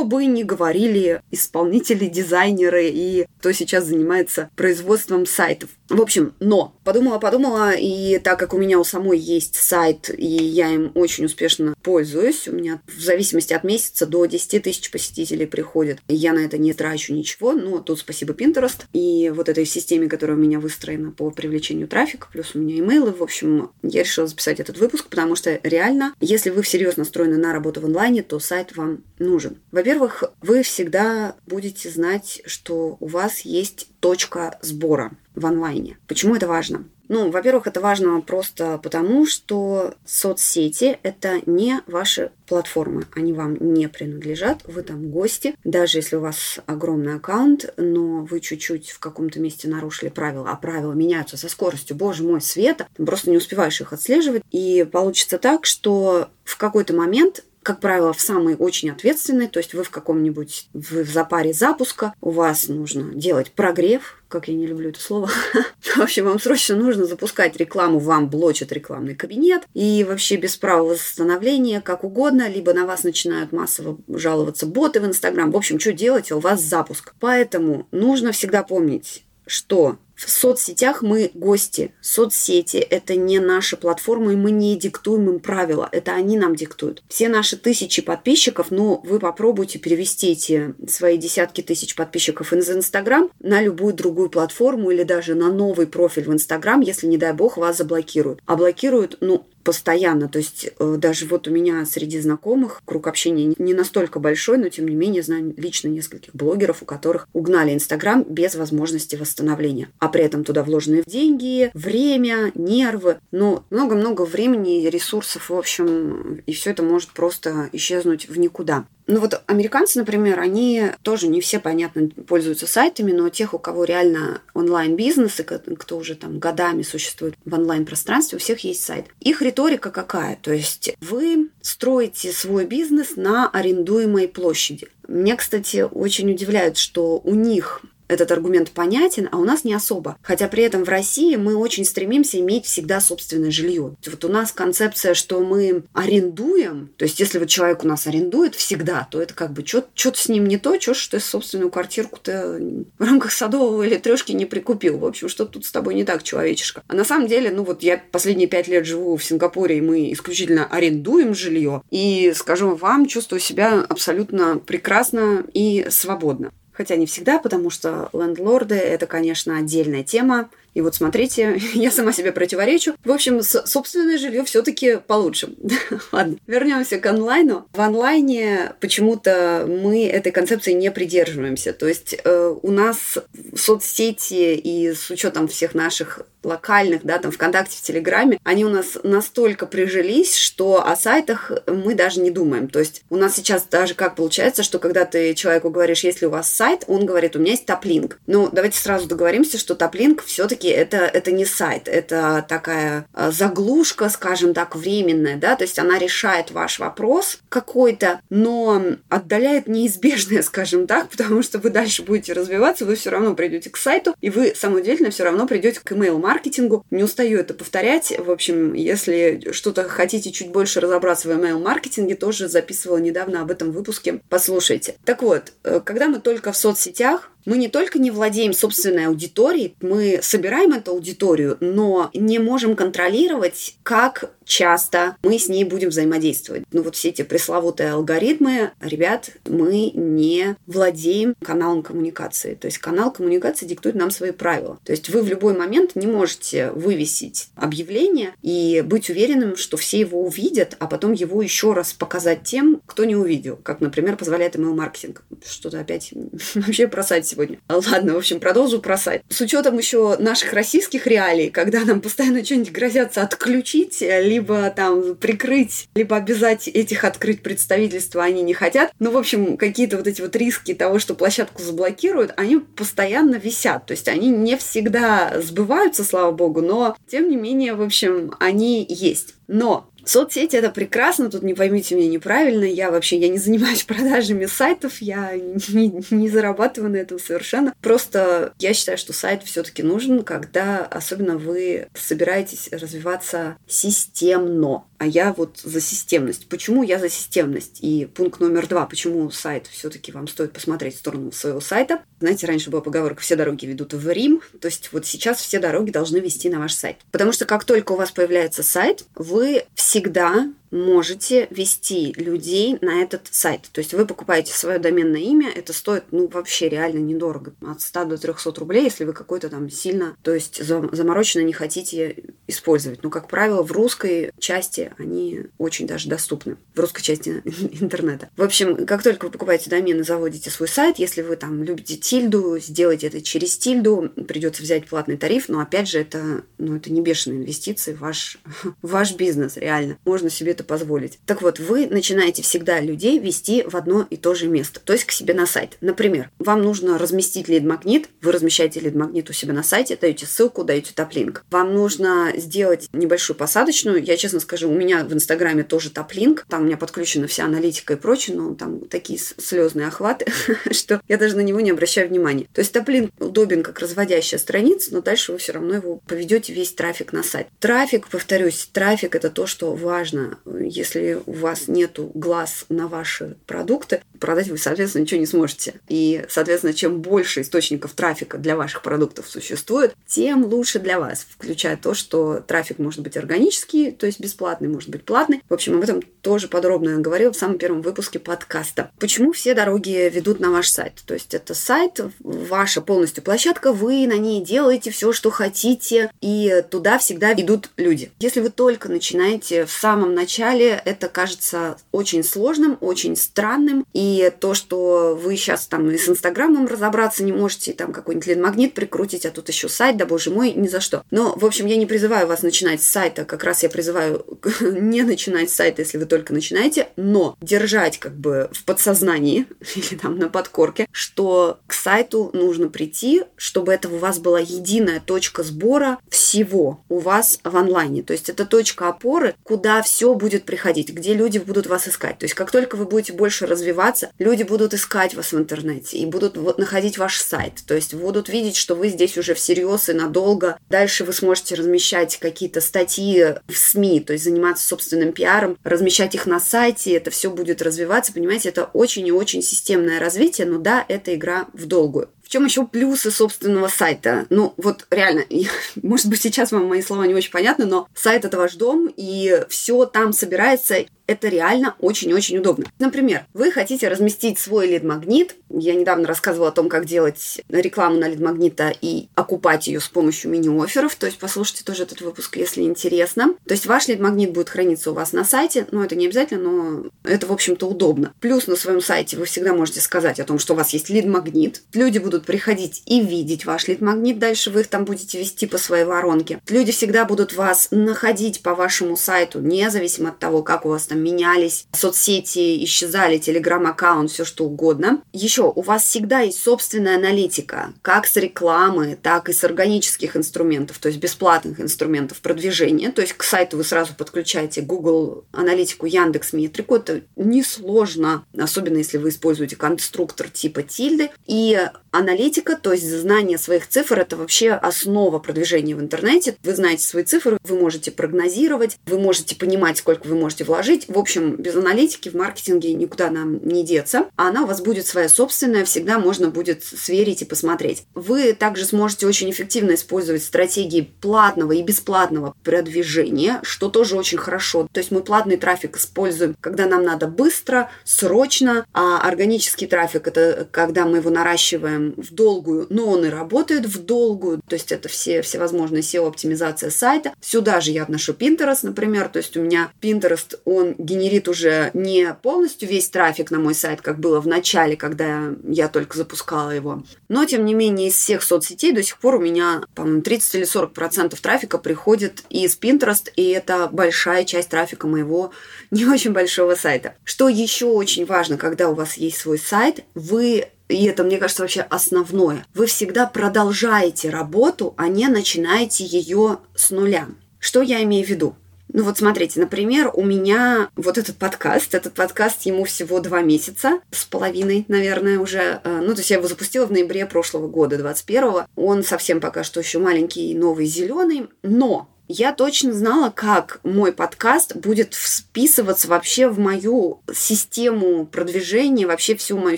бы 0.04 0.26
ни 0.26 0.44
говорили 0.44 1.22
исполнители, 1.32 2.06
дизайнеры 2.06 2.90
и 2.90 3.28
кто 3.40 3.52
сейчас 3.52 3.86
занимается 3.86 4.50
производством 4.56 5.26
сайтов. 5.26 5.70
В 5.92 6.02
общем, 6.02 6.34
но 6.39 6.80
подумала-подумала, 6.86 7.73
и 7.73 8.17
так 8.20 8.39
как 8.39 8.53
у 8.53 8.58
меня 8.58 8.80
у 8.80 8.86
самой 8.86 9.20
есть 9.20 9.56
сайт, 9.56 10.09
и 10.17 10.25
я 10.25 10.70
им 10.70 10.94
очень 10.95 11.25
успешно 11.25 11.75
пользуюсь, 11.83 12.48
у 12.48 12.53
меня 12.53 12.81
в 12.88 13.02
зависимости 13.02 13.52
от 13.52 13.66
месяца 13.66 14.06
до 14.06 14.25
10 14.25 14.64
тысяч 14.64 14.89
посетителей 14.89 15.45
приходит. 15.45 16.00
Я 16.08 16.31
на 16.31 16.39
это 16.39 16.58
не 16.58 16.72
трачу 16.72 17.14
ничего, 17.14 17.52
но 17.52 17.80
тут 17.80 18.00
спасибо 18.00 18.33
Pinterest 18.33 18.83
и 18.94 19.33
вот 19.36 19.50
этой 19.50 19.66
системе, 19.66 20.08
которая 20.08 20.38
у 20.38 20.39
меня 20.39 20.61
выстроена 20.61 21.11
по 21.11 21.30
привлечению 21.30 21.89
трафика, 21.89 22.30
плюс 22.31 22.55
у 22.55 22.59
меня 22.59 22.80
имейлы. 22.80 23.11
В 23.11 23.22
общем, 23.22 23.72
я 23.83 24.03
решила 24.03 24.28
записать 24.28 24.61
этот 24.61 24.78
выпуск, 24.78 25.09
потому 25.09 25.36
что 25.36 25.59
реально, 25.61 26.14
если 26.22 26.52
вы 26.52 26.61
всерьез 26.61 26.95
настроены 26.95 27.36
на 27.36 27.52
работу 27.52 27.81
в 27.81 27.86
онлайне, 27.86 28.23
то 28.23 28.39
сайт 28.39 28.78
вам 28.78 29.03
нужен. 29.20 29.58
Во-первых, 29.73 30.23
вы 30.42 30.64
всегда 30.64 31.36
будете 31.45 31.89
знать, 31.89 32.42
что 32.45 32.95
у 33.02 33.08
вас 33.08 33.42
есть 33.42 33.89
точка 34.02 34.58
сбора 34.62 35.12
в 35.36 35.45
онлайне. 35.45 35.98
Почему 36.08 36.36
это 36.36 36.48
важно? 36.48 36.84
Ну, 37.08 37.30
во-первых, 37.30 37.67
это 37.67 37.82
важно 37.82 38.22
просто 38.22 38.80
потому, 38.82 39.26
что 39.26 39.95
соцсети– 40.06 40.98
это 41.04 41.42
не 41.45 41.82
ваши 41.86 42.32
платформы. 42.48 43.06
Они 43.14 43.34
вам 43.34 43.58
не 43.60 43.90
принадлежат, 43.90 44.61
вы 44.66 44.82
там 44.82 45.11
гости. 45.11 45.56
Даже 45.66 45.98
если 45.98 46.16
у 46.16 46.22
вас 46.22 46.61
огромный 46.67 47.16
аккаунт, 47.16 47.73
но 47.76 48.23
вы 48.23 48.40
чуть-чуть 48.40 48.92
в 48.92 49.00
каком-то 49.00 49.42
месте 49.42 49.67
нарушили 49.67 50.08
правила, 50.08 50.50
а 50.50 50.56
правила 50.56 50.94
меняются 50.94 51.36
со 51.36 51.50
скоростью, 51.50 51.98
боже 51.98 52.23
мой, 52.23 52.40
света, 52.40 52.88
просто 52.95 53.30
не 53.30 53.36
успеваешь 53.36 53.82
их 53.82 53.92
отслеживать. 53.92 54.44
И 54.50 54.88
получится 54.90 55.38
так, 55.38 55.66
что 55.66 56.30
в 56.45 56.58
какой-то 56.58 56.94
момент 56.94 57.44
как 57.64 57.80
правило, 57.80 58.14
в 58.14 58.22
самый 58.22 58.55
очень 58.55 58.89
ответственный, 58.89 59.48
то 59.48 59.60
есть 59.60 59.73
вы 59.73 59.83
в 59.83 59.89
каком-нибудь, 59.89 60.67
в 60.73 61.05
запаре 61.05 61.54
запуска, 61.54 62.14
у 62.22 62.32
вас 62.32 62.67
нужно 62.67 63.14
делать 63.14 63.52
прогрев, 63.52 64.23
как 64.27 64.48
я 64.48 64.55
не 64.55 64.66
люблю 64.66 64.89
это 64.89 64.99
слово. 64.99 65.30
в 65.95 65.99
общем, 65.99 66.26
вам 66.26 66.39
срочно 66.39 66.76
нужно 66.76 67.05
запускать 67.05 67.55
рекламу, 67.58 67.99
вам 67.99 68.30
блочат 68.30 68.72
рекламный 68.72 69.16
кабинет, 69.16 69.64
и 69.73 70.04
вообще 70.08 70.38
без 70.38 70.58
права 70.58 70.83
восстановления, 70.83 71.82
как 71.82 72.04
угодно, 72.04 72.49
либо 72.49 72.73
на 72.73 72.86
вас 72.86 73.04
начинают 73.04 73.52
массово 73.52 73.98
жаловаться 74.08 74.66
боты 74.66 74.99
в 74.99 75.05
Инстаграм. 75.05 75.52
В 75.52 75.58
общем, 75.58 75.80
что 75.80 75.93
делать? 75.93 76.32
У 76.32 76.39
вас 76.39 76.61
запуск. 76.61 77.14
Поэтому 77.20 77.88
нужно 77.92 78.32
всегда 78.32 78.64
помнить, 78.64 79.23
что 79.45 79.98
в 80.26 80.32
соцсетях 80.32 81.02
мы 81.02 81.32
гости. 81.33 81.93
Соцсети– 82.02 82.77
это 82.89 83.15
не 83.15 83.39
наши 83.39 83.77
платформы, 83.77 84.33
и 84.33 84.36
мы 84.36 84.52
не 84.52 84.77
диктуем 84.77 85.30
им 85.30 85.39
правила. 85.39 85.89
Это 85.92 86.14
они 86.14 86.37
нам 86.37 86.55
диктуют. 86.55 87.04
Все 87.08 87.30
наши 87.30 87.58
тысячи 87.58 88.02
подписчиков, 88.02 88.71
ну, 88.71 89.02
вы 89.04 89.20
попробуйте 89.20 89.80
перевести 89.80 90.31
эти 90.31 90.76
свои 90.87 91.17
десятки 91.17 91.61
тысяч 91.61 91.95
подписчиков 91.95 92.54
из 92.54 92.70
Инстаграм 92.70 93.30
на 93.39 93.61
любую 93.61 93.93
другую 93.93 94.30
платформу 94.30 94.92
или 94.92 95.04
даже 95.04 95.36
на 95.36 95.52
новый 95.52 95.87
профиль 95.87 96.26
в 96.26 96.33
Инстаграм, 96.33 96.81
если, 96.81 97.08
не 97.08 97.17
дай 97.17 97.33
бог, 97.33 97.58
вас 97.58 97.77
заблокируют. 97.77 98.42
А 98.45 98.55
блокируют, 98.55 99.17
ну, 99.21 99.45
постоянно. 99.64 100.27
То 100.27 100.39
есть 100.39 100.70
э, 100.77 100.95
даже 100.98 101.26
вот 101.26 101.48
у 101.48 101.52
меня 101.52 101.86
среди 101.86 102.20
знакомых 102.20 102.81
круг 102.86 103.08
общения 103.08 103.54
не 103.58 103.73
настолько 103.73 104.20
большой, 104.20 104.58
но 104.58 104.70
тем 104.70 104.87
не 104.87 104.95
менее 104.95 105.23
знаю 105.23 105.54
лично 105.58 105.87
нескольких 105.87 106.36
блогеров, 106.36 106.81
у 106.81 106.86
которых 106.86 107.27
угнали 107.33 107.73
Инстаграм 107.73 108.23
без 108.23 108.55
возможности 108.55 109.15
восстановления. 109.15 109.89
А 109.99 110.10
при 110.11 110.23
этом 110.23 110.44
туда 110.44 110.64
вложены 110.64 111.04
деньги, 111.05 111.72
время, 111.73 112.52
нервы, 112.55 113.17
но 113.32 113.64
много-много 113.70 114.23
времени, 114.23 114.88
ресурсов, 114.88 115.49
в 115.49 115.55
общем, 115.55 116.42
и 116.45 116.54
все 116.54 116.72
это 116.72 116.83
может 116.83 117.10
просто 117.10 117.70
исчезнуть 117.72 118.30
в 118.30 118.38
никуда. 118.38 118.86
Ну 119.08 119.20
вот 119.20 119.42
американцы, 119.48 119.99
например, 119.99 120.39
они 120.39 120.92
тоже 121.02 121.27
не 121.27 121.42
все, 121.42 121.60
понятно, 121.60 122.10
пользуются 122.27 122.67
сайтами, 122.67 123.11
но 123.11 123.30
тех, 123.30 123.54
у 123.54 123.60
кого 123.60 123.83
реально 123.83 124.42
онлайн-бизнес, 124.54 125.39
и 125.39 125.44
кто 125.44 125.98
уже 125.98 126.16
там 126.16 126.39
годами 126.39 126.83
существует 126.83 127.36
в 127.43 127.54
онлайн-пространстве, 127.54 128.38
у 128.38 128.39
всех 128.39 128.60
есть 128.63 128.83
сайт. 128.83 129.07
Их 129.19 129.42
риторика 129.42 129.92
какая? 129.92 130.38
То 130.42 130.54
есть 130.54 130.95
вы 131.01 131.50
строите 131.62 132.31
свой 132.31 132.66
бизнес 132.66 133.16
на 133.16 133.50
арендуемой 133.50 134.28
площади. 134.28 134.88
Мне, 135.07 135.36
кстати, 135.36 135.86
очень 135.92 136.31
удивляет, 136.31 136.78
что 136.78 137.19
у 137.19 137.36
них 137.36 137.81
этот 138.12 138.31
аргумент 138.31 138.72
понятен, 138.72 139.30
а 139.31 139.38
у 139.38 139.45
нас 139.45 139.63
не 139.63 139.74
особо. 139.74 140.18
Хотя 140.22 140.48
при 140.48 140.63
этом 140.63 140.83
в 140.83 140.89
России 140.89 141.36
мы 141.36 141.56
очень 141.56 141.86
стремимся 141.86 142.39
иметь 142.39 142.66
всегда 142.66 143.00
собственное 143.00 143.51
жилье. 143.51 143.95
Вот 144.06 144.25
у 144.25 144.30
нас 144.30 144.51
концепция, 144.51 145.13
что 145.13 145.39
мы 145.39 145.83
арендуем, 145.94 146.92
то 146.98 147.06
есть 147.06 147.19
если 147.19 147.39
вот 147.39 147.48
человек 147.48 147.83
у 147.83 147.88
нас 147.88 148.07
арендует 148.07 148.56
всегда, 148.56 149.07
то 149.10 149.22
это 149.22 149.33
как 149.33 149.54
бы 149.54 149.66
что-то 149.66 150.18
с 150.18 150.27
ним 150.27 150.45
не 150.45 150.57
то, 150.57 150.80
что 150.80 150.94
ж 150.94 151.07
ты 151.07 151.19
собственную 151.19 151.72
квартирку-то 151.72 152.60
в 153.00 153.04
рамках 153.04 153.31
садового 153.31 153.83
или 153.83 153.98
трешки 153.98 154.33
не 154.33 154.45
прикупил. 154.45 154.98
В 154.98 155.06
общем, 155.06 155.30
что 155.30 155.45
тут 155.45 155.66
с 155.66 155.72
тобой 155.72 155.95
не 155.95 156.04
так, 156.04 156.24
человечишка. 156.24 156.83
А 156.88 156.94
на 156.94 157.06
самом 157.06 157.28
деле, 157.28 157.51
ну 157.51 157.63
вот 157.63 157.83
я 157.83 158.01
последние 158.12 158.48
пять 158.48 158.68
лет 158.68 158.86
живу 158.86 159.16
в 159.16 159.24
Сингапуре, 159.24 159.78
и 159.78 159.81
мы 159.81 160.12
исключительно 160.12 160.66
арендуем 160.66 161.34
жилье. 161.34 161.81
И 161.90 162.34
скажу 162.36 162.75
вам, 162.75 163.06
чувствую 163.06 163.40
себя 163.40 163.86
абсолютно 163.88 164.58
прекрасно 164.58 165.46
и 165.54 165.88
свободно. 165.90 166.52
Хотя 166.74 166.96
не 166.96 167.06
всегда, 167.06 167.40
потому 167.40 167.70
что 167.70 168.10
лендлорды– 168.14 168.76
это, 168.76 169.06
конечно, 169.06 169.58
отдельная 169.58 170.04
тема. 170.04 170.50
И 170.74 170.82
вот 170.82 170.96
смотрите, 170.96 171.60
я 171.74 171.92
сама 171.92 172.14
себе 172.14 172.32
противоречу. 172.32 172.96
В 173.04 173.12
общем, 173.12 173.42
собственное 173.42 174.18
жилье 174.18 174.44
все-таки 174.44 174.98
получше. 174.98 175.50
Ладно, 176.12 176.38
вернемся 176.48 177.00
к 177.00 177.06
онлайну. 177.06 177.68
В 177.74 177.82
онлайне 177.82 178.74
почему-то 178.80 179.66
мы 179.68 180.08
этой 180.08 180.32
концепции 180.32 180.74
не 180.74 180.92
придерживаемся. 180.92 181.74
То 181.74 181.88
есть 181.88 182.16
э, 182.24 182.56
у 182.62 182.72
нас 182.72 183.18
соцсети 183.56 184.56
и 184.56 184.94
с 184.94 185.10
учетом 185.10 185.48
всех 185.48 185.74
наших 185.74 186.22
локальных, 186.44 187.04
да, 187.04 187.20
там 187.20 187.32
ВКонтакте, 187.32 187.78
в 187.78 187.82
Телеграме, 187.82 188.40
они 188.44 188.66
у 188.66 188.70
нас 188.70 188.98
настолько 189.04 189.66
прижились, 189.66 190.36
что 190.36 190.86
о 190.86 190.96
сайтах 190.96 191.52
мы 191.68 191.94
даже 191.96 192.20
не 192.20 192.32
думаем. 192.32 192.68
То 192.68 192.80
есть 192.80 193.04
у 193.10 193.16
нас 193.16 193.36
сейчас 193.36 193.64
даже 193.70 193.94
как 193.94 194.16
получается, 194.16 194.64
что 194.64 194.80
когда 194.80 195.06
ты 195.06 195.34
человеку 195.34 195.70
говоришь, 195.70 196.04
есть 196.04 196.22
ли 196.22 196.28
у 196.28 196.32
вас 196.32 196.52
сайт, 196.52 196.84
он 196.88 197.06
говорит, 197.06 197.36
у 197.36 197.40
меня 197.40 197.52
есть 197.52 197.66
топлинк. 197.66 198.20
Ну, 198.28 198.50
давайте 198.52 198.80
сразу 198.80 199.08
договоримся, 199.08 199.58
что 199.58 199.76
топлинк 199.76 200.24
все-таки 200.24 200.61
все-таки 200.62 200.68
это, 200.69 200.98
это 200.98 201.31
не 201.31 201.46
сайт, 201.46 201.88
это 201.88 202.46
такая 202.48 203.06
э, 203.13 203.31
заглушка, 203.31 204.10
скажем 204.10 204.54
так, 204.54 204.75
временная, 204.75 205.38
да, 205.38 205.56
то 205.56 205.63
есть 205.63 205.80
она 205.80 205.98
решает 205.98 206.52
ваш 206.52 206.80
вопрос 206.80 207.40
какой-то, 207.50 208.22
но 208.30 208.81
отдаляет 209.10 209.68
неизбежное, 209.68 210.42
скажем 210.44 210.88
так, 210.88 211.10
потому 211.10 211.42
что 211.42 211.60
вы 211.60 211.69
дальше 211.69 212.04
будете 212.04 212.34
развиваться, 212.34 212.86
вы 212.86 212.96
все 212.96 213.10
равно 213.10 213.34
придете 213.34 213.69
к 213.69 213.78
сайту, 213.78 214.16
и 214.22 214.30
вы 214.30 214.54
самоудельно 214.56 215.10
все 215.10 215.24
равно 215.24 215.48
придете 215.48 215.80
к 215.84 215.92
email-маркетингу. 215.92 216.86
Не 216.92 217.04
устаю 217.04 217.40
это 217.40 217.54
повторять. 217.54 218.13
В 218.18 218.30
общем, 218.30 218.74
если 218.74 219.52
что-то 219.52 219.84
хотите 219.88 220.31
чуть 220.31 220.50
больше 220.50 220.80
разобраться 220.80 221.28
в 221.28 221.31
email-маркетинге, 221.31 222.16
тоже 222.16 222.48
записывала 222.48 222.98
недавно 222.98 223.42
об 223.42 223.52
этом 223.52 223.72
выпуске. 223.72 224.22
Послушайте. 224.30 224.96
Так 225.06 225.22
вот, 225.22 225.54
э, 225.63 225.81
когда 225.84 226.08
мы 226.08 226.19
только 226.19 226.52
в 226.52 226.58
соцсетях, 226.58 227.31
мы 227.46 227.58
не 227.58 227.68
только 227.68 228.00
не 228.00 228.12
владеем 228.12 228.54
собственной 228.54 229.08
аудиторией, 229.08 229.76
мы 229.82 230.20
собираем 230.22 230.74
эту 230.74 230.92
аудиторию, 230.92 231.58
но 231.60 232.10
не 232.14 232.40
можем 232.40 232.76
контролировать, 232.76 233.76
как 233.84 234.32
часто 234.51 235.15
мы 235.24 235.39
с 235.39 235.48
ней 235.48 235.63
будем 235.63 235.89
взаимодействовать. 235.89 236.63
Ну 236.74 236.83
вот 236.83 236.98
все 236.98 237.07
эти 237.09 237.21
пресловутые 237.21 237.94
алгоритмы, 237.94 238.71
ребят, 238.81 239.31
мы 239.45 239.92
не 239.95 240.57
владеем 240.68 241.36
каналом 241.42 241.81
коммуникации. 241.81 242.56
То 242.56 242.65
есть 242.65 242.77
канал 242.77 243.13
коммуникации 243.13 243.65
диктует 243.65 243.95
нам 243.95 244.12
свои 244.12 244.31
правила. 244.31 244.77
То 244.83 244.92
есть 244.92 245.07
вы 245.07 245.21
в 245.21 245.27
любой 245.30 245.57
момент 245.57 245.95
не 245.95 246.06
можете 246.06 246.71
вывесить 246.71 247.48
объявление 247.56 248.33
и 248.42 248.83
быть 248.86 249.09
уверенным, 249.09 249.56
что 249.56 249.77
все 249.77 250.01
его 250.01 250.21
увидят, 250.21 250.75
а 250.80 250.88
потом 250.88 251.13
его 251.13 251.42
еще 251.42 251.71
раз 251.71 251.94
показать 251.94 252.44
тем, 252.44 252.81
кто 252.86 253.06
не 253.06 253.15
увидел. 253.15 253.56
Как, 253.56 253.80
например, 253.80 254.18
позволяет 254.18 254.57
email-маркетинг. 254.57 255.24
Что-то 255.50 255.80
опять 255.80 256.12
вообще 256.56 256.89
про 256.89 257.03
сайт 257.03 257.25
сегодня. 257.25 257.59
Ладно, 257.69 258.15
в 258.15 258.18
общем, 258.18 258.42
продолжу 258.42 258.81
про 258.81 258.98
сайт. 258.98 259.24
С 259.30 259.39
учетом 259.39 259.77
еще 259.77 260.18
наших 260.18 260.51
российских 260.51 261.07
реалий, 261.07 261.50
когда 261.50 261.86
нам 261.86 262.01
постоянно 262.01 262.44
что-нибудь 262.44 262.74
грозятся 262.74 263.21
отключить, 263.21 264.01
либо 264.01 264.41
либо 264.42 264.72
там 264.72 265.16
прикрыть, 265.16 265.88
либо 265.94 266.16
обязать 266.16 266.68
этих 266.68 267.04
открыть 267.04 267.44
представительства 267.44 268.24
они 268.24 268.42
не 268.42 268.54
хотят. 268.56 268.92
Ну, 268.98 269.12
в 269.12 269.18
общем, 269.18 269.56
какие-то 269.56 269.98
вот 269.98 270.08
эти 270.08 270.22
вот 270.22 270.36
риски 270.36 270.74
того, 270.74 270.98
что 270.98 271.14
площадку 271.14 271.62
заблокируют, 271.62 272.34
они 272.38 272.58
постоянно 272.58 273.36
висят. 273.36 273.86
То 273.86 273.92
есть 273.92 274.08
они 274.08 274.30
не 274.30 274.58
всегда 274.58 275.40
сбываются, 275.42 276.04
слава 276.04 276.32
богу, 276.32 276.62
но 276.62 276.98
тем 277.08 277.30
не 277.30 277.36
менее, 277.36 277.76
в 277.76 277.84
общем, 277.84 278.34
они 278.40 278.84
есть. 278.90 279.36
Но 279.48 279.91
Соцсети 280.06 280.56
это 280.56 280.69
прекрасно, 280.69 281.30
тут 281.30 281.44
не 281.44 281.53
поймите 281.53 281.95
меня 281.95 282.07
неправильно, 282.07 282.63
я 282.63 282.92
вообще 282.92 283.18
я 283.18 283.30
не 283.30 283.38
занимаюсь 283.38 283.83
продажами 283.88 284.45
сайтов, 284.45 285.01
я 285.01 285.33
не, 285.36 286.03
не 286.09 286.30
зарабатываю 286.30 286.92
на 286.92 286.98
этом 286.98 287.19
совершенно. 287.19 287.74
Просто 287.81 288.53
я 288.59 288.74
считаю, 288.74 288.98
что 288.98 289.13
сайт 289.13 289.44
все-таки 289.44 289.83
нужен, 289.83 290.24
когда 290.24 290.86
особенно 290.86 291.38
вы 291.38 291.88
собираетесь 291.94 292.69
развиваться 292.71 293.57
системно. 293.68 294.86
А 294.98 295.07
я 295.07 295.33
вот 295.33 295.59
за 295.63 295.81
системность. 295.81 296.48
Почему 296.48 296.83
я 296.83 297.00
за 297.00 297.09
системность? 297.09 297.80
И 297.81 298.06
пункт 298.06 298.39
номер 298.39 298.68
два, 298.68 298.86
почему 298.86 299.31
сайт 299.31 299.65
все-таки 299.65 300.12
вам 300.12 300.27
стоит 300.27 300.53
посмотреть 300.53 300.95
в 300.95 301.00
сторону 301.00 301.31
своего 301.31 301.59
сайта. 301.59 302.03
Знаете, 302.19 302.45
раньше 302.45 302.69
была 302.69 302.81
поговорка 302.81 303.19
«все 303.21 303.36
дороги 303.36 303.65
ведут 303.65 303.94
в 303.94 304.09
Рим», 304.12 304.44
то 304.59 304.68
есть 304.68 304.89
вот 304.92 305.07
сейчас 305.07 305.42
все 305.42 305.59
дороги 305.59 305.89
должны 305.89 306.18
вести 306.18 306.50
на 306.50 306.59
ваш 306.59 306.74
сайт. 306.74 306.98
Потому 307.12 307.31
что 307.31 307.45
как 307.45 307.63
только 307.63 307.94
у 307.94 307.95
вас 307.95 308.12
появляется 308.12 308.62
сайт, 308.62 309.06
вы 309.15 309.65
всегда 309.92 310.48
можете 310.72 311.48
вести 311.52 312.14
людей 312.18 312.78
на 312.82 313.02
этот 313.02 313.28
сайт. 313.30 313.70
То 313.72 313.80
есть 313.80 313.94
вы 313.94 314.06
покупаете 314.06 314.54
свое 314.54 314.80
доменное 314.80 315.22
имя, 315.22 315.52
это 315.54 315.74
стоит, 315.74 316.06
ну, 316.12 316.28
вообще 316.28 316.70
реально 316.70 317.00
недорого, 317.00 317.54
от 317.62 317.82
100 317.82 318.06
до 318.06 318.18
300 318.18 318.52
рублей, 318.60 318.86
если 318.86 319.04
вы 319.04 319.14
какой-то 319.14 319.50
там 319.50 319.70
сильно, 319.70 320.16
то 320.24 320.34
есть 320.34 320.64
замороченно 320.64 321.44
не 321.44 321.54
хотите 321.54 322.24
использовать. 322.48 323.04
Но, 323.04 323.10
как 323.10 323.28
правило, 323.28 323.64
в 323.64 323.72
русской 323.72 324.32
части 324.40 324.94
они 324.98 325.42
очень 325.58 325.88
даже 325.88 326.10
доступны, 326.10 326.58
в 326.74 326.80
русской 326.80 327.04
части 327.04 327.42
интернета. 327.82 328.30
В 328.38 328.44
общем, 328.44 328.86
как 328.86 329.04
только 329.04 329.26
вы 329.26 329.32
покупаете 329.32 329.70
домен 329.70 330.00
и 330.00 330.04
заводите 330.04 330.50
свой 330.50 330.70
сайт, 330.70 331.00
если 331.00 331.22
вы 331.22 331.36
там 331.36 331.64
любите 331.64 331.98
тильду, 331.98 332.58
сделайте 332.60 333.08
это 333.08 333.22
через 333.22 333.58
тильду, 333.58 334.10
придется 334.28 334.64
взять 334.64 334.88
платный 334.88 335.18
тариф, 335.18 335.50
но 335.50 335.60
опять 335.60 335.90
же, 335.90 336.00
это, 336.00 336.44
ну, 336.58 336.78
это 336.78 336.92
не 336.92 337.02
бешеные 337.02 337.40
инвестиции 337.40 337.94
ваш, 337.94 338.38
ваш 338.82 339.16
бизнес, 339.16 339.58
реально. 339.58 339.98
Можно 340.06 340.30
себе 340.30 340.54
это 340.62 340.63
позволить. 340.63 341.19
Так 341.25 341.42
вот, 341.42 341.60
вы 341.60 341.88
начинаете 341.88 342.42
всегда 342.42 342.80
людей 342.80 343.19
вести 343.19 343.63
в 343.63 343.75
одно 343.75 344.08
и 344.10 344.16
то 344.16 344.34
же 344.34 344.48
место, 344.48 344.80
то 344.80 344.94
есть 344.94 345.06
к 345.06 345.12
себе 345.12 345.34
на 345.34 345.46
сайт. 345.46 345.78
Например, 345.81 346.30
вам 346.40 346.62
нужно 346.62 346.98
разместить 346.98 347.48
лид-магнит, 347.48 348.10
вы 348.22 348.31
размещаете 348.31 348.80
лид-магнит 348.80 349.30
у 349.30 349.34
себя 349.34 349.54
на 349.54 349.63
сайте, 349.63 349.98
даете 350.00 350.25
ссылку, 350.25 350.63
даете 350.63 350.94
топ-линк. 350.94 351.44
Вам 351.50 351.74
нужно 351.74 352.34
сделать 352.36 352.88
небольшую 352.94 353.36
посадочную. 353.36 354.04
Я 354.04 354.18
честно 354.18 354.40
скажу, 354.40 354.69
у 354.69 354.74
меня 354.74 355.04
в 355.04 355.13
Инстаграме 355.13 355.63
тоже 355.63 355.90
топ-линк, 355.90 356.46
там 356.48 356.62
у 356.62 356.66
меня 356.66 356.78
подключена 356.78 357.28
вся 357.28 357.46
аналитика 357.46 357.94
и 357.94 357.98
прочее, 357.98 358.38
но 358.38 358.56
там 358.56 358.81
такие 358.88 359.19
слезные 359.19 359.88
охваты, 359.88 360.25
что 360.72 361.02
я 361.08 361.18
даже 361.18 361.36
на 361.36 361.42
него 361.42 361.60
не 361.60 361.72
обращаю 361.72 362.08
внимания. 362.10 362.48
То 362.54 362.60
есть 362.60 362.74
топ-линк 362.74 363.12
удобен 363.19 363.63
как 363.63 363.80
разводящая 363.80 364.40
страница, 364.40 364.94
но 364.94 365.02
дальше 365.02 365.31
вы 365.31 365.38
все 365.38 365.54
равно 365.54 365.75
его 365.75 366.02
поведете 366.08 366.54
весь 366.54 366.74
трафик 366.74 367.13
на 367.13 367.24
сайт. 367.24 367.48
Трафик, 367.60 368.08
повторюсь, 368.08 368.69
трафик 368.72 369.16
это 369.16 369.30
то, 369.30 369.48
что 369.48 369.74
важно 369.74 370.38
если 370.59 371.21
у 371.25 371.33
вас 371.33 371.68
нету 371.68 372.12
глаз 372.13 372.65
на 372.69 372.88
ваши 372.88 373.38
продукты, 373.45 374.01
продать 374.22 374.48
вы, 374.48 374.58
соответственно, 374.58 375.02
ничего 375.02 375.20
не 375.20 375.26
сможете. 375.26 375.74
И, 375.90 376.24
соответственно, 376.30 376.74
чем 376.74 377.02
больше 377.02 377.42
источников 377.42 377.92
трафика 377.94 378.38
для 378.38 378.56
ваших 378.56 378.84
продуктов 378.84 379.28
существует, 379.28 379.94
тем 380.08 380.46
лучше 380.46 380.80
для 380.80 381.00
вас, 381.00 381.26
включая 381.30 381.76
то, 381.76 381.94
что 381.94 382.40
трафик 382.40 382.80
может 382.80 383.02
быть 383.02 383.18
органический, 383.18 383.92
то 383.92 384.06
есть 384.06 384.20
бесплатный, 384.20 384.70
может 384.70 384.90
быть 384.90 385.04
платный. 385.04 385.42
В 385.50 385.54
общем, 385.54 385.76
об 385.76 385.84
этом 385.84 386.02
тоже 386.22 386.48
подробно 386.48 387.00
говорила 387.00 387.34
в 387.34 387.38
самом 387.38 387.58
первом 387.58 387.82
выпуске 387.82 388.20
подкаста. 388.20 388.92
Почему 389.00 389.34
все 389.34 389.54
дороги 389.56 390.10
ведут 390.14 390.40
на 390.40 390.52
ваш 390.52 390.70
сайт? 390.70 391.02
То 391.06 391.16
есть 391.16 391.34
это 391.34 391.54
сайт, 391.54 392.00
ваша 392.20 392.82
полностью 392.82 393.24
площадка, 393.24 393.74
вы 393.74 394.06
на 394.06 394.18
ней 394.18 394.44
делаете 394.44 394.92
все, 394.92 395.12
что 395.12 395.32
хотите, 395.32 396.12
и 396.22 396.64
туда 396.70 397.00
всегда 397.00 397.34
идут 397.34 397.72
люди. 397.78 398.12
Если 398.20 398.40
вы 398.40 398.50
только 398.50 398.88
начинаете 398.90 399.66
в 399.66 399.72
самом 399.72 400.14
начале 400.14 400.82
это 400.86 401.10
кажется 401.10 401.78
очень 401.92 402.24
сложным, 402.24 402.78
очень 402.82 403.16
странным, 403.16 403.86
и 403.94 404.11
то, 404.40 404.54
что 404.54 405.18
вы 405.22 405.36
сейчас 405.36 405.68
там 405.68 405.90
и 405.90 405.98
с 405.98 406.10
Инстаграмом 406.10 406.68
разобраться 406.68 407.24
не 407.24 407.31
можете, 407.31 407.74
там 407.74 407.94
какой-нибудь 407.94 408.28
лид-магнит 408.28 408.74
прикрутить, 408.74 409.25
а 409.25 409.31
тут 409.31 409.50
еще 409.50 409.69
сайт, 409.69 409.98
да 409.98 410.06
боже 410.06 410.31
мой, 410.31 410.54
ни 410.54 410.68
за 410.68 410.80
что. 410.80 411.04
Но, 411.12 411.34
в 411.36 411.46
общем, 411.46 411.66
я 411.66 411.78
не 411.78 411.86
призываю 411.86 412.28
вас 412.28 412.42
начинать 412.42 412.81
с 412.81 412.88
сайта, 412.88 413.25
как 413.25 413.44
раз 413.44 413.63
я 413.63 413.69
призываю 413.69 414.25
не 414.62 415.04
начинать 415.04 415.50
с 415.50 415.56
сайта, 415.56 415.81
если 415.81 415.98
вы 415.98 416.06
только 416.06 416.34
начинаете, 416.34 416.89
но 416.96 417.38
держать 417.41 417.98
как 418.00 418.15
бы 418.15 418.50
в 418.51 418.63
подсознании 418.63 419.46
или 419.75 419.98
там 419.98 420.18
на 420.18 420.30
подкорке, 420.30 420.88
что 420.91 421.60
к 421.68 421.74
сайту 421.74 422.30
нужно 422.34 422.70
прийти, 422.70 423.24
чтобы 423.36 423.74
это 423.74 423.89
у 423.89 423.98
вас 423.98 424.20
была 424.20 424.39
единая 424.39 425.00
точка 425.00 425.44
сбора 425.44 425.98
всего 426.10 426.84
у 426.89 427.00
вас 427.00 427.39
в 427.44 427.56
онлайне. 427.56 428.03
То 428.03 428.13
есть 428.13 428.30
это 428.30 428.46
точка 428.46 428.89
опоры, 428.89 429.36
куда 429.44 429.82
все 429.82 430.13
будет 430.13 430.44
приходить, 430.44 430.89
где 430.89 431.13
люди 431.13 431.38
будут 431.38 431.68
вас 431.68 431.88
искать. 431.88 432.18
То 432.20 432.25
есть 432.25 432.36
как 432.36 432.51
только 432.51 432.75
вы 432.75 432.86
будете 432.86 433.13
больше 433.13 433.46
развиваться, 433.46 434.00
люди 434.20 434.43
будут 434.43 434.74
искать 434.74 435.13
вас 435.13 435.31
в 435.31 435.38
интернете 435.38 435.98
и 435.98 436.05
будут 436.05 436.36
находить 436.58 436.98
ваш 436.98 437.20
сайт. 437.20 437.53
То 437.65 437.75
есть 437.75 437.93
будут 437.93 438.29
видеть, 438.29 438.55
что 438.55 438.75
вы 438.75 438.89
здесь 438.89 439.17
уже 439.17 439.34
всерьез 439.34 439.89
и 439.89 439.93
надолго. 439.93 440.58
Дальше 440.70 441.03
вы 441.03 441.13
сможете 441.13 441.55
размещать 441.55 442.17
какие-то 442.17 442.62
статьи 442.62 443.36
в 443.48 443.55
СМИ, 443.55 444.01
то 444.01 444.13
есть 444.13 444.25
заниматься 444.25 444.67
собственным 444.67 445.13
пиаром, 445.13 445.58
размещать 445.63 446.15
их 446.15 446.25
на 446.25 446.39
сайте, 446.39 446.93
это 446.93 447.12
все 447.12 447.29
будет 447.29 447.62
развиваться. 447.62 448.13
Понимаете, 448.13 448.50
это 448.50 448.65
очень 448.65 449.08
и 449.08 449.12
очень 449.12 449.41
системное 449.41 450.00
развитие, 450.00 450.48
но 450.48 450.58
да, 450.58 450.86
это 450.88 451.13
игра 451.15 451.48
в 451.53 451.65
долгую 451.65 452.10
чем 452.31 452.46
еще 452.46 452.65
плюсы 452.65 453.12
собственного 453.12 453.67
сайта? 453.67 454.25
Ну, 454.29 454.53
вот 454.58 454.88
реально, 454.89 455.25
может 455.84 456.08
быть, 456.08 456.22
сейчас 456.22 456.51
вам 456.51 456.65
мои 456.65 456.81
слова 456.81 457.05
не 457.05 457.13
очень 457.13 457.31
понятны, 457.31 457.65
но 457.65 457.88
сайт 457.93 458.25
это 458.25 458.38
ваш 458.38 458.55
дом, 458.55 458.91
и 458.96 459.43
все 459.50 459.86
там 459.86 460.13
собирается 460.13 460.86
это 461.12 461.27
реально 461.27 461.75
очень-очень 461.80 462.38
удобно. 462.38 462.65
Например, 462.80 463.25
вы 463.34 463.51
хотите 463.51 463.88
разместить 463.88 464.39
свой 464.39 464.68
лид-магнит. 464.68 465.36
Я 465.50 465.75
недавно 465.75 466.08
рассказывала 466.08 466.50
о 466.50 466.51
том, 466.51 466.70
как 466.70 466.86
делать 466.86 467.41
рекламу 467.50 467.98
на 467.98 468.08
лид-магнита 468.08 468.74
и 468.82 469.10
окупать 469.15 469.68
ее 469.68 469.80
с 469.80 469.88
помощью 469.88 470.32
мини-офферов. 470.32 470.96
То 470.96 471.06
есть 471.06 471.20
послушайте 471.20 471.63
тоже 471.63 471.84
этот 471.84 472.01
выпуск, 472.01 472.38
если 472.38 472.62
интересно. 472.62 473.36
То 473.46 473.53
есть 473.53 473.65
ваш 473.65 473.88
лид-магнит 473.88 474.32
будет 474.32 474.50
храниться 474.50 474.91
у 474.91 474.94
вас 474.94 475.13
на 475.13 475.24
сайте. 475.24 475.68
Но 475.72 475.84
это 475.84 475.96
не 475.96 476.06
обязательно, 476.06 476.51
но 476.51 476.84
это, 477.03 477.27
в 477.27 477.32
общем-то, 477.32 477.68
удобно. 477.68 478.13
Плюс 478.20 478.48
на 478.48 478.56
своем 478.56 478.82
сайте 478.82 479.18
вы 479.18 479.25
всегда 479.25 479.53
можете 479.53 479.82
сказать 479.82 480.20
о 480.20 480.24
том, 480.24 480.39
что 480.39 480.53
у 480.53 480.58
вас 480.58 480.72
есть 480.72 480.89
лид-магнит. 480.89 481.62
Люди 481.74 481.98
будут 481.98 482.25
приходить 482.25 482.84
и 482.86 483.01
видеть 483.01 483.46
ваш 483.46 483.68
лид-магнит. 483.68 484.20
Дальше 484.20 484.50
вы 484.51 484.62
их 484.62 484.68
там 484.68 484.86
будете 484.86 485.20
вести 485.20 485.46
по 485.46 485.58
своей 485.58 485.86
воронке. 485.86 486.39
Люди 486.48 486.72
всегда 486.72 487.06
будут 487.06 487.34
вас 487.34 487.68
находить 487.72 488.41
по 488.41 488.56
вашему 488.56 488.96
сайту, 488.96 489.39
независимо 489.39 490.10
от 490.10 490.20
того, 490.20 490.44
как 490.44 490.65
у 490.65 490.70
вас 490.70 490.88
там 490.88 491.00
менялись 491.01 491.65
соцсети, 491.74 492.63
исчезали, 492.63 493.17
телеграм-аккаунт, 493.17 494.12
все 494.12 494.25
что 494.25 494.46
угодно. 494.46 495.01
Еще 495.13 495.43
у 495.43 495.62
вас 495.62 495.84
всегда 495.84 496.22
есть 496.22 496.41
собственная 496.41 496.98
аналитика, 496.98 497.74
как 497.81 498.08
с 498.08 498.15
рекламы, 498.17 498.98
так 499.01 499.29
и 499.29 499.34
с 499.34 499.43
органических 499.43 500.15
инструментов, 500.15 500.79
то 500.79 500.88
есть 500.88 501.00
бесплатных 501.00 501.60
инструментов 501.60 502.22
продвижения. 502.22 502.91
То 502.91 503.01
есть 503.01 503.13
к 503.13 503.24
сайту 503.24 503.58
вы 503.58 503.63
сразу 503.63 503.93
подключаете 503.96 504.62
Google 504.62 505.25
аналитику, 505.31 505.86
Яндекс 505.86 506.34
Метрику. 506.34 506.75
Это 506.75 507.01
несложно, 507.15 508.25
особенно 508.38 508.77
если 508.77 508.98
вы 508.98 509.10
используете 509.10 509.55
конструктор 509.55 510.29
типа 510.29 510.63
тильды. 510.63 511.10
И 511.25 511.60
аналитика, 511.91 512.55
то 512.55 512.72
есть 512.72 512.89
знание 512.89 513.38
своих 513.38 513.67
цифр, 513.67 514.00
это 514.00 514.15
вообще 514.17 514.51
основа 514.51 515.20
продвижения 515.20 515.75
в 515.75 515.81
интернете. 515.81 516.38
Вы 516.43 516.55
знаете 516.55 516.84
свои 516.84 517.03
цифры, 517.03 517.38
вы 517.43 517.60
можете 517.60 517.91
прогнозировать, 517.91 518.77
вы 518.86 519.00
можете 519.00 519.36
понимать, 519.36 519.77
сколько 519.77 520.08
вы 520.08 520.15
можете 520.15 520.43
вложить. 520.43 520.81
В 520.88 520.98
общем, 520.98 521.36
без 521.36 521.56
аналитики 521.56 522.10
в 522.10 522.14
маркетинге 522.14 522.74
никуда 522.74 523.10
нам 523.10 523.40
не 523.46 523.64
деться. 523.64 524.06
А 524.16 524.30
она 524.30 524.44
у 524.44 524.48
вас 524.48 524.62
будет 524.62 524.86
своя 524.86 525.10
собственная, 525.10 525.66
всегда 525.66 526.00
можно 526.00 526.30
будет 526.30 526.64
сверить 526.64 527.22
и 527.22 527.26
посмотреть. 527.26 527.84
Вы 527.94 528.34
также 528.34 528.66
сможете 528.66 529.08
очень 529.08 529.30
эффективно 529.32 529.76
использовать 529.76 530.24
стратегии 530.24 530.92
платного 531.02 531.54
и 531.54 531.62
бесплатного 531.62 532.36
продвижения, 532.44 533.40
что 533.44 533.70
тоже 533.70 533.96
очень 533.96 534.18
хорошо. 534.18 534.68
То 534.72 534.80
есть 534.80 534.92
мы 534.92 535.02
платный 535.02 535.38
трафик 535.38 535.78
используем, 535.78 536.36
когда 536.40 536.66
нам 536.66 536.84
надо 536.84 537.08
быстро, 537.08 537.70
срочно, 537.84 538.66
а 538.74 539.02
органический 539.08 539.68
трафик 539.68 540.08
это 540.08 540.48
когда 540.52 540.86
мы 540.86 540.98
его 540.98 541.10
наращиваем 541.10 541.94
в 541.98 542.14
долгую, 542.14 542.68
но 542.70 542.88
он 542.88 543.06
и 543.06 543.10
работает 543.10 543.66
в 543.66 543.84
долгую, 543.86 544.42
то 544.48 544.56
есть 544.56 544.72
это 544.72 544.90
все 544.90 545.22
всевозможные 545.22 545.82
SEO-оптимизация 545.82 546.70
сайта. 546.70 547.14
Сюда 547.22 547.62
же 547.62 547.72
я 547.72 547.84
отношу 547.84 548.14
Pinterest, 548.14 548.60
например, 548.64 549.10
то 549.10 549.18
есть 549.18 549.36
у 549.38 549.42
меня 549.42 549.72
Pinterest, 549.82 550.40
он 550.46 550.71
генерит 550.78 551.28
уже 551.28 551.72
не 551.74 552.13
полностью 552.22 552.70
весь 552.70 552.90
трафик 552.90 553.32
на 553.32 553.40
мой 553.40 553.56
сайт, 553.56 553.82
как 553.82 554.00
было 554.00 554.20
в 554.20 554.28
начале, 554.28 554.75
когда 554.75 555.34
я 555.48 555.68
только 555.68 555.98
запускала 555.98 556.51
его, 556.51 556.84
но 557.10 557.25
тем 557.25 557.46
не 557.46 557.54
менее 557.54 557.90
из 557.90 557.96
всех 557.96 558.24
соцсетей 558.24 558.72
до 558.72 558.84
сих 558.84 558.98
пор 558.98 559.16
у 559.16 559.20
меня, 559.20 559.63
по-моему, 559.75 560.01
30 560.01 560.36
или 560.36 560.44
40 560.44 560.74
процентов 560.74 561.22
трафика 561.22 561.58
приходит 561.58 562.24
из 562.30 562.58
Pinterest, 562.58 563.12
и 563.16 563.30
это 563.30 563.70
большая 563.72 564.24
часть 564.25 564.50
трафика 564.50 564.88
моего 564.88 565.32
не 565.72 565.86
очень 565.86 566.12
большого 566.12 566.56
сайта. 566.56 566.96
Что 567.04 567.30
еще 567.30 567.66
очень 567.66 568.06
важно, 568.06 568.38
когда 568.38 568.70
у 568.70 568.74
вас 568.74 568.96
есть 568.96 569.18
свой 569.18 569.38
сайт, 569.38 569.84
вы 569.96 570.48
и 570.72 570.86
это, 570.86 571.04
мне 571.04 571.18
кажется, 571.18 571.44
вообще 571.44 571.62
основное. 571.62 572.46
Вы 572.54 572.66
всегда 572.66 573.06
продолжаете 573.06 574.10
работу, 574.10 574.74
а 574.78 574.88
не 574.88 575.08
начинаете 575.10 575.84
ее 575.84 576.40
с 576.56 576.72
нуля. 576.72 577.08
Что 577.40 577.62
я 577.62 577.84
имею 577.84 578.06
в 578.06 578.10
виду? 578.10 578.36
Ну 578.74 578.84
вот 578.84 578.98
смотрите, 578.98 579.40
например, 579.40 579.92
у 579.94 580.04
меня 580.04 580.70
вот 580.75 580.98
этот 580.98 581.18
подкаст, 581.18 581.75
этот 581.75 581.94
подкаст 581.94 582.44
ему 582.44 582.63
всего 582.63 583.00
два 583.01 583.22
месяца 583.22 583.82
с 583.92 584.06
половиной, 584.06 584.66
наверное, 584.70 585.20
уже. 585.20 585.62
Э, 585.63 585.82
ну, 585.82 585.94
то 585.94 586.00
есть 586.00 586.10
я 586.10 586.18
его 586.18 586.28
запустила 586.28 586.66
в 586.66 586.72
ноябре 586.72 587.06
прошлого 587.06 587.48
года, 587.48 587.75
21-го. 587.75 588.46
Он 588.56 588.84
совсем 588.84 589.20
пока 589.20 589.44
что 589.44 589.60
еще 589.60 589.80
маленький, 589.80 590.34
новый, 590.36 590.68
зеленый, 590.68 591.28
но 591.44 591.90
я 592.12 592.34
точно 592.34 592.74
знала, 592.74 593.10
как 593.10 593.60
мой 593.63 593.94
подкаст 593.94 594.56
будет 594.56 594.94
вписываться 594.94 595.88
вообще 595.88 596.27
в 596.27 596.39
мою 596.39 597.01
систему 597.13 598.06
продвижения, 598.06 598.86
вообще 598.86 599.15
всю 599.15 599.38
мою 599.38 599.58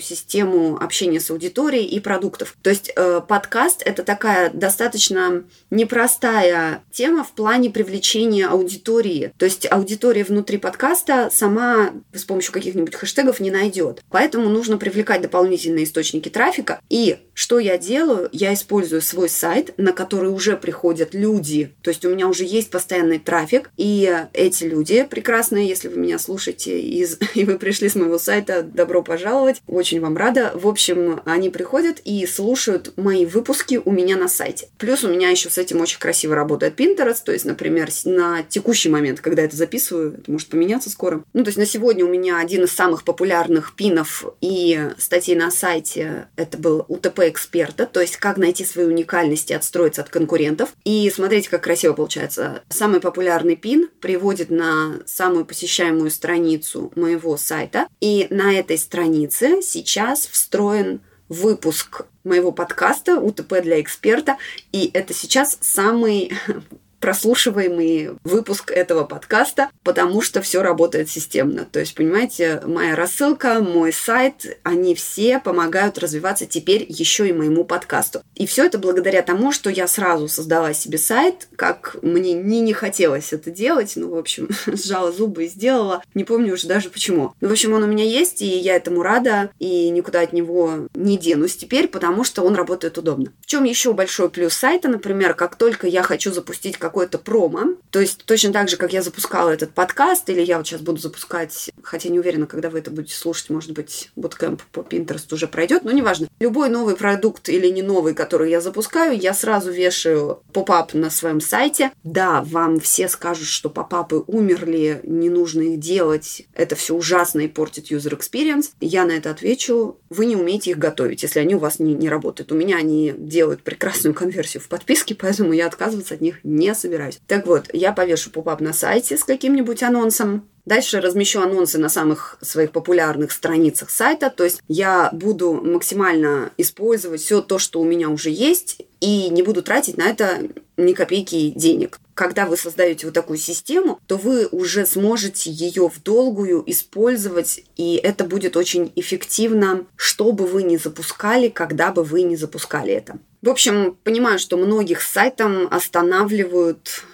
систему 0.00 0.78
общения 0.80 1.20
с 1.20 1.30
аудиторией 1.30 1.86
и 1.86 2.00
продуктов. 2.00 2.56
То 2.62 2.70
есть 2.70 2.92
э, 2.94 3.20
подкаст— 3.26 3.82
это 3.84 4.02
такая 4.02 4.50
достаточно 4.50 5.44
непростая 5.70 6.82
тема 6.92 7.24
в 7.24 7.32
плане 7.32 7.70
привлечения 7.70 8.46
аудитории. 8.46 9.32
То 9.38 9.44
есть 9.44 9.66
аудитория 9.70 10.24
внутри 10.24 10.58
подкаста 10.58 11.30
сама 11.32 11.92
с 12.12 12.24
помощью 12.24 12.52
каких-нибудь 12.52 12.94
хэштегов 12.94 13.40
не 13.40 13.50
найдет. 13.50 14.02
Поэтому 14.10 14.48
нужно 14.48 14.78
привлекать 14.78 15.22
дополнительные 15.22 15.84
источники 15.84 16.28
трафика. 16.28 16.80
И 16.88 17.18
что 17.34 17.58
я 17.58 17.76
делаю? 17.78 18.28
Я 18.32 18.54
использую 18.54 19.02
свой 19.02 19.28
сайт, 19.28 19.74
на 19.76 19.92
который 19.92 20.30
уже 20.30 20.56
приходят 20.56 21.14
люди. 21.14 21.74
То 21.82 21.90
есть 21.90 22.04
у 22.04 22.10
меня 22.10 22.28
уже 22.28 22.44
есть 22.44 22.70
постоянный 22.70 23.18
трафик, 23.18 23.70
и 23.76 24.24
эти 24.32 24.64
люди 24.64 25.06
прекрасные, 25.08 25.68
если 25.68 25.88
вы 25.88 25.96
меня 25.96 26.18
слушаете 26.18 26.80
из, 26.80 27.18
и 27.34 27.44
вы 27.44 27.58
пришли 27.58 27.88
с 27.88 27.96
моего 27.96 28.18
сайта, 28.18 28.62
добро 28.62 29.02
пожаловать, 29.02 29.60
очень 29.66 30.00
вам 30.00 30.16
рада. 30.16 30.52
В 30.54 30.68
общем, 30.68 31.20
они 31.24 31.50
приходят 31.50 32.00
и 32.04 32.24
слушают 32.26 32.92
мои 32.96 33.26
выпуски 33.26 33.80
у 33.84 33.90
меня 33.90 34.16
на 34.16 34.28
сайте. 34.28 34.68
Плюс 34.78 35.04
у 35.04 35.08
меня 35.08 35.30
еще 35.30 35.50
с 35.50 35.58
этим 35.58 35.80
очень 35.80 35.98
красиво 35.98 36.34
работает 36.34 36.78
Pinterest, 36.78 37.22
то 37.24 37.32
есть, 37.32 37.44
например, 37.44 37.88
на 38.04 38.42
текущий 38.42 38.88
момент, 38.88 39.20
когда 39.20 39.42
это 39.42 39.56
записываю, 39.56 40.14
это 40.18 40.30
может 40.30 40.48
поменяться 40.48 40.88
скоро. 40.88 41.24
Ну, 41.32 41.42
то 41.42 41.48
есть 41.48 41.58
на 41.58 41.66
сегодня 41.66 42.04
у 42.04 42.08
меня 42.08 42.38
один 42.38 42.64
из 42.64 42.72
самых 42.72 43.04
популярных 43.04 43.74
пинов 43.74 44.24
и 44.40 44.90
статей 44.98 45.34
на 45.34 45.50
сайте 45.50 46.28
это 46.36 46.58
был 46.58 46.84
УТП 46.88 47.23
эксперта, 47.28 47.86
то 47.86 48.00
есть 48.00 48.16
как 48.16 48.36
найти 48.36 48.64
свои 48.64 48.84
уникальности 48.86 49.52
и 49.52 49.56
отстроиться 49.56 50.02
от 50.02 50.08
конкурентов. 50.08 50.70
И 50.84 51.10
смотрите, 51.14 51.50
как 51.50 51.64
красиво 51.64 51.92
получается, 51.92 52.62
самый 52.68 53.00
популярный 53.00 53.56
пин 53.56 53.88
приводит 54.00 54.50
на 54.50 55.00
самую 55.06 55.44
посещаемую 55.44 56.10
страницу 56.10 56.92
моего 56.96 57.36
сайта. 57.36 57.86
И 58.00 58.26
на 58.30 58.52
этой 58.54 58.78
странице 58.78 59.62
сейчас 59.62 60.26
встроен 60.26 61.00
выпуск 61.28 62.06
моего 62.22 62.52
подкаста 62.52 63.18
«УТП 63.18 63.60
для 63.62 63.80
эксперта». 63.80 64.36
И 64.72 64.90
это 64.92 65.14
сейчас 65.14 65.58
самый 65.60 66.32
прослушиваемый 67.04 68.12
выпуск 68.24 68.70
этого 68.70 69.04
подкаста, 69.04 69.68
потому 69.82 70.22
что 70.22 70.40
все 70.40 70.62
работает 70.62 71.10
системно. 71.10 71.68
То 71.70 71.80
есть, 71.80 71.94
понимаете, 71.94 72.62
моя 72.64 72.96
рассылка, 72.96 73.60
мой 73.60 73.92
сайт, 73.92 74.58
они 74.62 74.94
все 74.94 75.38
помогают 75.38 75.98
развиваться 75.98 76.46
теперь 76.46 76.86
еще 76.88 77.28
и 77.28 77.34
моему 77.34 77.66
подкасту. 77.66 78.22
И 78.36 78.46
все 78.46 78.64
это 78.64 78.78
благодаря 78.78 79.20
тому, 79.20 79.52
что 79.52 79.68
я 79.68 79.86
сразу 79.86 80.28
создала 80.28 80.72
себе 80.72 80.96
сайт, 80.96 81.46
как 81.56 81.96
мне 82.00 82.32
не, 82.32 82.62
не 82.62 82.72
хотелось 82.72 83.34
это 83.34 83.50
делать. 83.50 83.92
Ну, 83.96 84.08
в 84.08 84.16
общем, 84.16 84.48
сжала 84.66 85.12
зубы 85.12 85.44
и 85.44 85.48
сделала. 85.48 86.02
Не 86.14 86.24
помню 86.24 86.54
уже 86.54 86.66
даже 86.66 86.88
почему. 86.88 87.34
Ну, 87.42 87.48
в 87.48 87.52
общем, 87.52 87.74
он 87.74 87.82
у 87.82 87.86
меня 87.86 88.04
есть, 88.04 88.40
и 88.40 88.46
я 88.46 88.76
этому 88.76 89.02
рада, 89.02 89.50
и 89.58 89.90
никуда 89.90 90.22
от 90.22 90.32
него 90.32 90.88
не 90.94 91.18
денусь 91.18 91.54
теперь, 91.54 91.86
потому 91.86 92.24
что 92.24 92.44
он 92.44 92.54
работает 92.54 92.96
удобно. 92.96 93.30
В 93.42 93.46
чем 93.46 93.64
еще 93.64 93.92
большой 93.92 94.30
плюс 94.30 94.54
сайта, 94.54 94.88
например, 94.88 95.34
как 95.34 95.56
только 95.56 95.86
я 95.86 96.02
хочу 96.02 96.32
запустить 96.32 96.78
как 96.78 96.93
какое-то 96.94 97.18
промо. 97.18 97.74
То 97.90 98.00
есть 98.00 98.24
точно 98.24 98.52
так 98.52 98.68
же, 98.68 98.76
как 98.76 98.92
я 98.92 99.02
запускала 99.02 99.50
этот 99.50 99.72
подкаст, 99.72 100.30
или 100.30 100.40
я 100.40 100.58
вот 100.58 100.66
сейчас 100.68 100.80
буду 100.80 101.00
запускать, 101.00 101.72
хотя 101.82 102.08
не 102.08 102.20
уверена, 102.20 102.46
когда 102.46 102.70
вы 102.70 102.78
это 102.78 102.92
будете 102.92 103.16
слушать, 103.16 103.50
может 103.50 103.72
быть, 103.72 104.12
буткемп 104.14 104.62
по 104.70 104.80
Pinterest 104.80 105.34
уже 105.34 105.48
пройдет, 105.48 105.82
но 105.82 105.90
неважно. 105.90 106.28
Любой 106.38 106.68
новый 106.68 106.94
продукт 106.94 107.48
или 107.48 107.66
не 107.66 107.82
новый, 107.82 108.14
который 108.14 108.48
я 108.48 108.60
запускаю, 108.60 109.18
я 109.18 109.34
сразу 109.34 109.72
вешаю 109.72 110.40
поп-ап 110.52 110.94
на 110.94 111.10
своем 111.10 111.40
сайте. 111.40 111.90
Да, 112.04 112.42
вам 112.42 112.78
все 112.78 113.08
скажут, 113.08 113.48
что 113.48 113.70
поп-апы 113.70 114.22
умерли, 114.28 115.00
не 115.02 115.28
нужно 115.28 115.62
их 115.62 115.80
делать, 115.80 116.46
это 116.54 116.76
все 116.76 116.94
ужасно 116.94 117.40
и 117.40 117.48
портит 117.48 117.90
user 117.90 118.16
experience. 118.16 118.70
Я 118.80 119.04
на 119.04 119.12
это 119.12 119.30
отвечу, 119.30 119.98
вы 120.10 120.26
не 120.26 120.36
умеете 120.36 120.70
их 120.70 120.78
готовить, 120.78 121.24
если 121.24 121.40
они 121.40 121.56
у 121.56 121.58
вас 121.58 121.80
не, 121.80 121.92
не 121.94 122.08
работают. 122.08 122.52
У 122.52 122.54
меня 122.54 122.76
они 122.76 123.12
делают 123.16 123.62
прекрасную 123.64 124.14
конверсию 124.14 124.62
в 124.62 124.68
подписке, 124.68 125.14
поэтому 125.20 125.52
я 125.52 125.66
отказываться 125.66 126.14
от 126.14 126.20
них 126.20 126.38
не 126.44 126.72
собираюсь. 126.74 127.20
Так 127.26 127.46
вот, 127.46 127.66
я 127.72 127.92
повешу 127.92 128.30
поп-ап 128.30 128.60
на 128.60 128.72
сайте 128.72 129.16
с 129.16 129.24
каким-нибудь 129.24 129.82
анонсом, 129.82 130.48
Дальше 130.66 131.02
размещу 131.02 131.42
анонсы 131.42 131.76
на 131.76 131.90
самых 131.90 132.38
своих 132.40 132.72
популярных 132.72 133.32
страницах 133.32 133.90
сайта. 133.90 134.30
То 134.30 134.44
есть 134.44 134.62
я 134.66 135.10
буду 135.12 135.52
максимально 135.52 136.52
использовать 136.56 137.20
все 137.20 137.42
то, 137.42 137.58
что 137.58 137.80
у 137.80 137.84
меня 137.84 138.08
уже 138.08 138.30
есть, 138.30 138.80
и 139.00 139.28
не 139.28 139.42
буду 139.42 139.62
тратить 139.62 139.98
на 139.98 140.04
это 140.04 140.48
ни 140.78 140.94
копейки 140.94 141.50
денег. 141.50 142.00
Когда 142.14 142.46
вы 142.46 142.56
создаете 142.56 143.06
вот 143.06 143.14
такую 143.14 143.38
систему, 143.38 144.00
то 144.06 144.16
вы 144.16 144.46
уже 144.46 144.86
сможете 144.86 145.50
ее 145.50 145.90
в 145.90 146.02
долгую 146.02 146.62
использовать, 146.66 147.62
и 147.76 147.96
это 147.96 148.24
будет 148.24 148.56
очень 148.56 148.90
эффективно, 148.96 149.84
что 149.96 150.32
бы 150.32 150.46
вы 150.46 150.62
ни 150.62 150.78
запускали, 150.78 151.48
когда 151.48 151.92
бы 151.92 152.04
вы 152.04 152.22
ни 152.22 152.36
запускали 152.36 152.92
это. 152.94 153.18
В 153.44 153.50
общем, 153.50 153.98
понимаю, 154.04 154.38
что 154.38 154.56
многих 154.56 155.02
сайтам 155.02 155.68
останавливают 155.70 157.04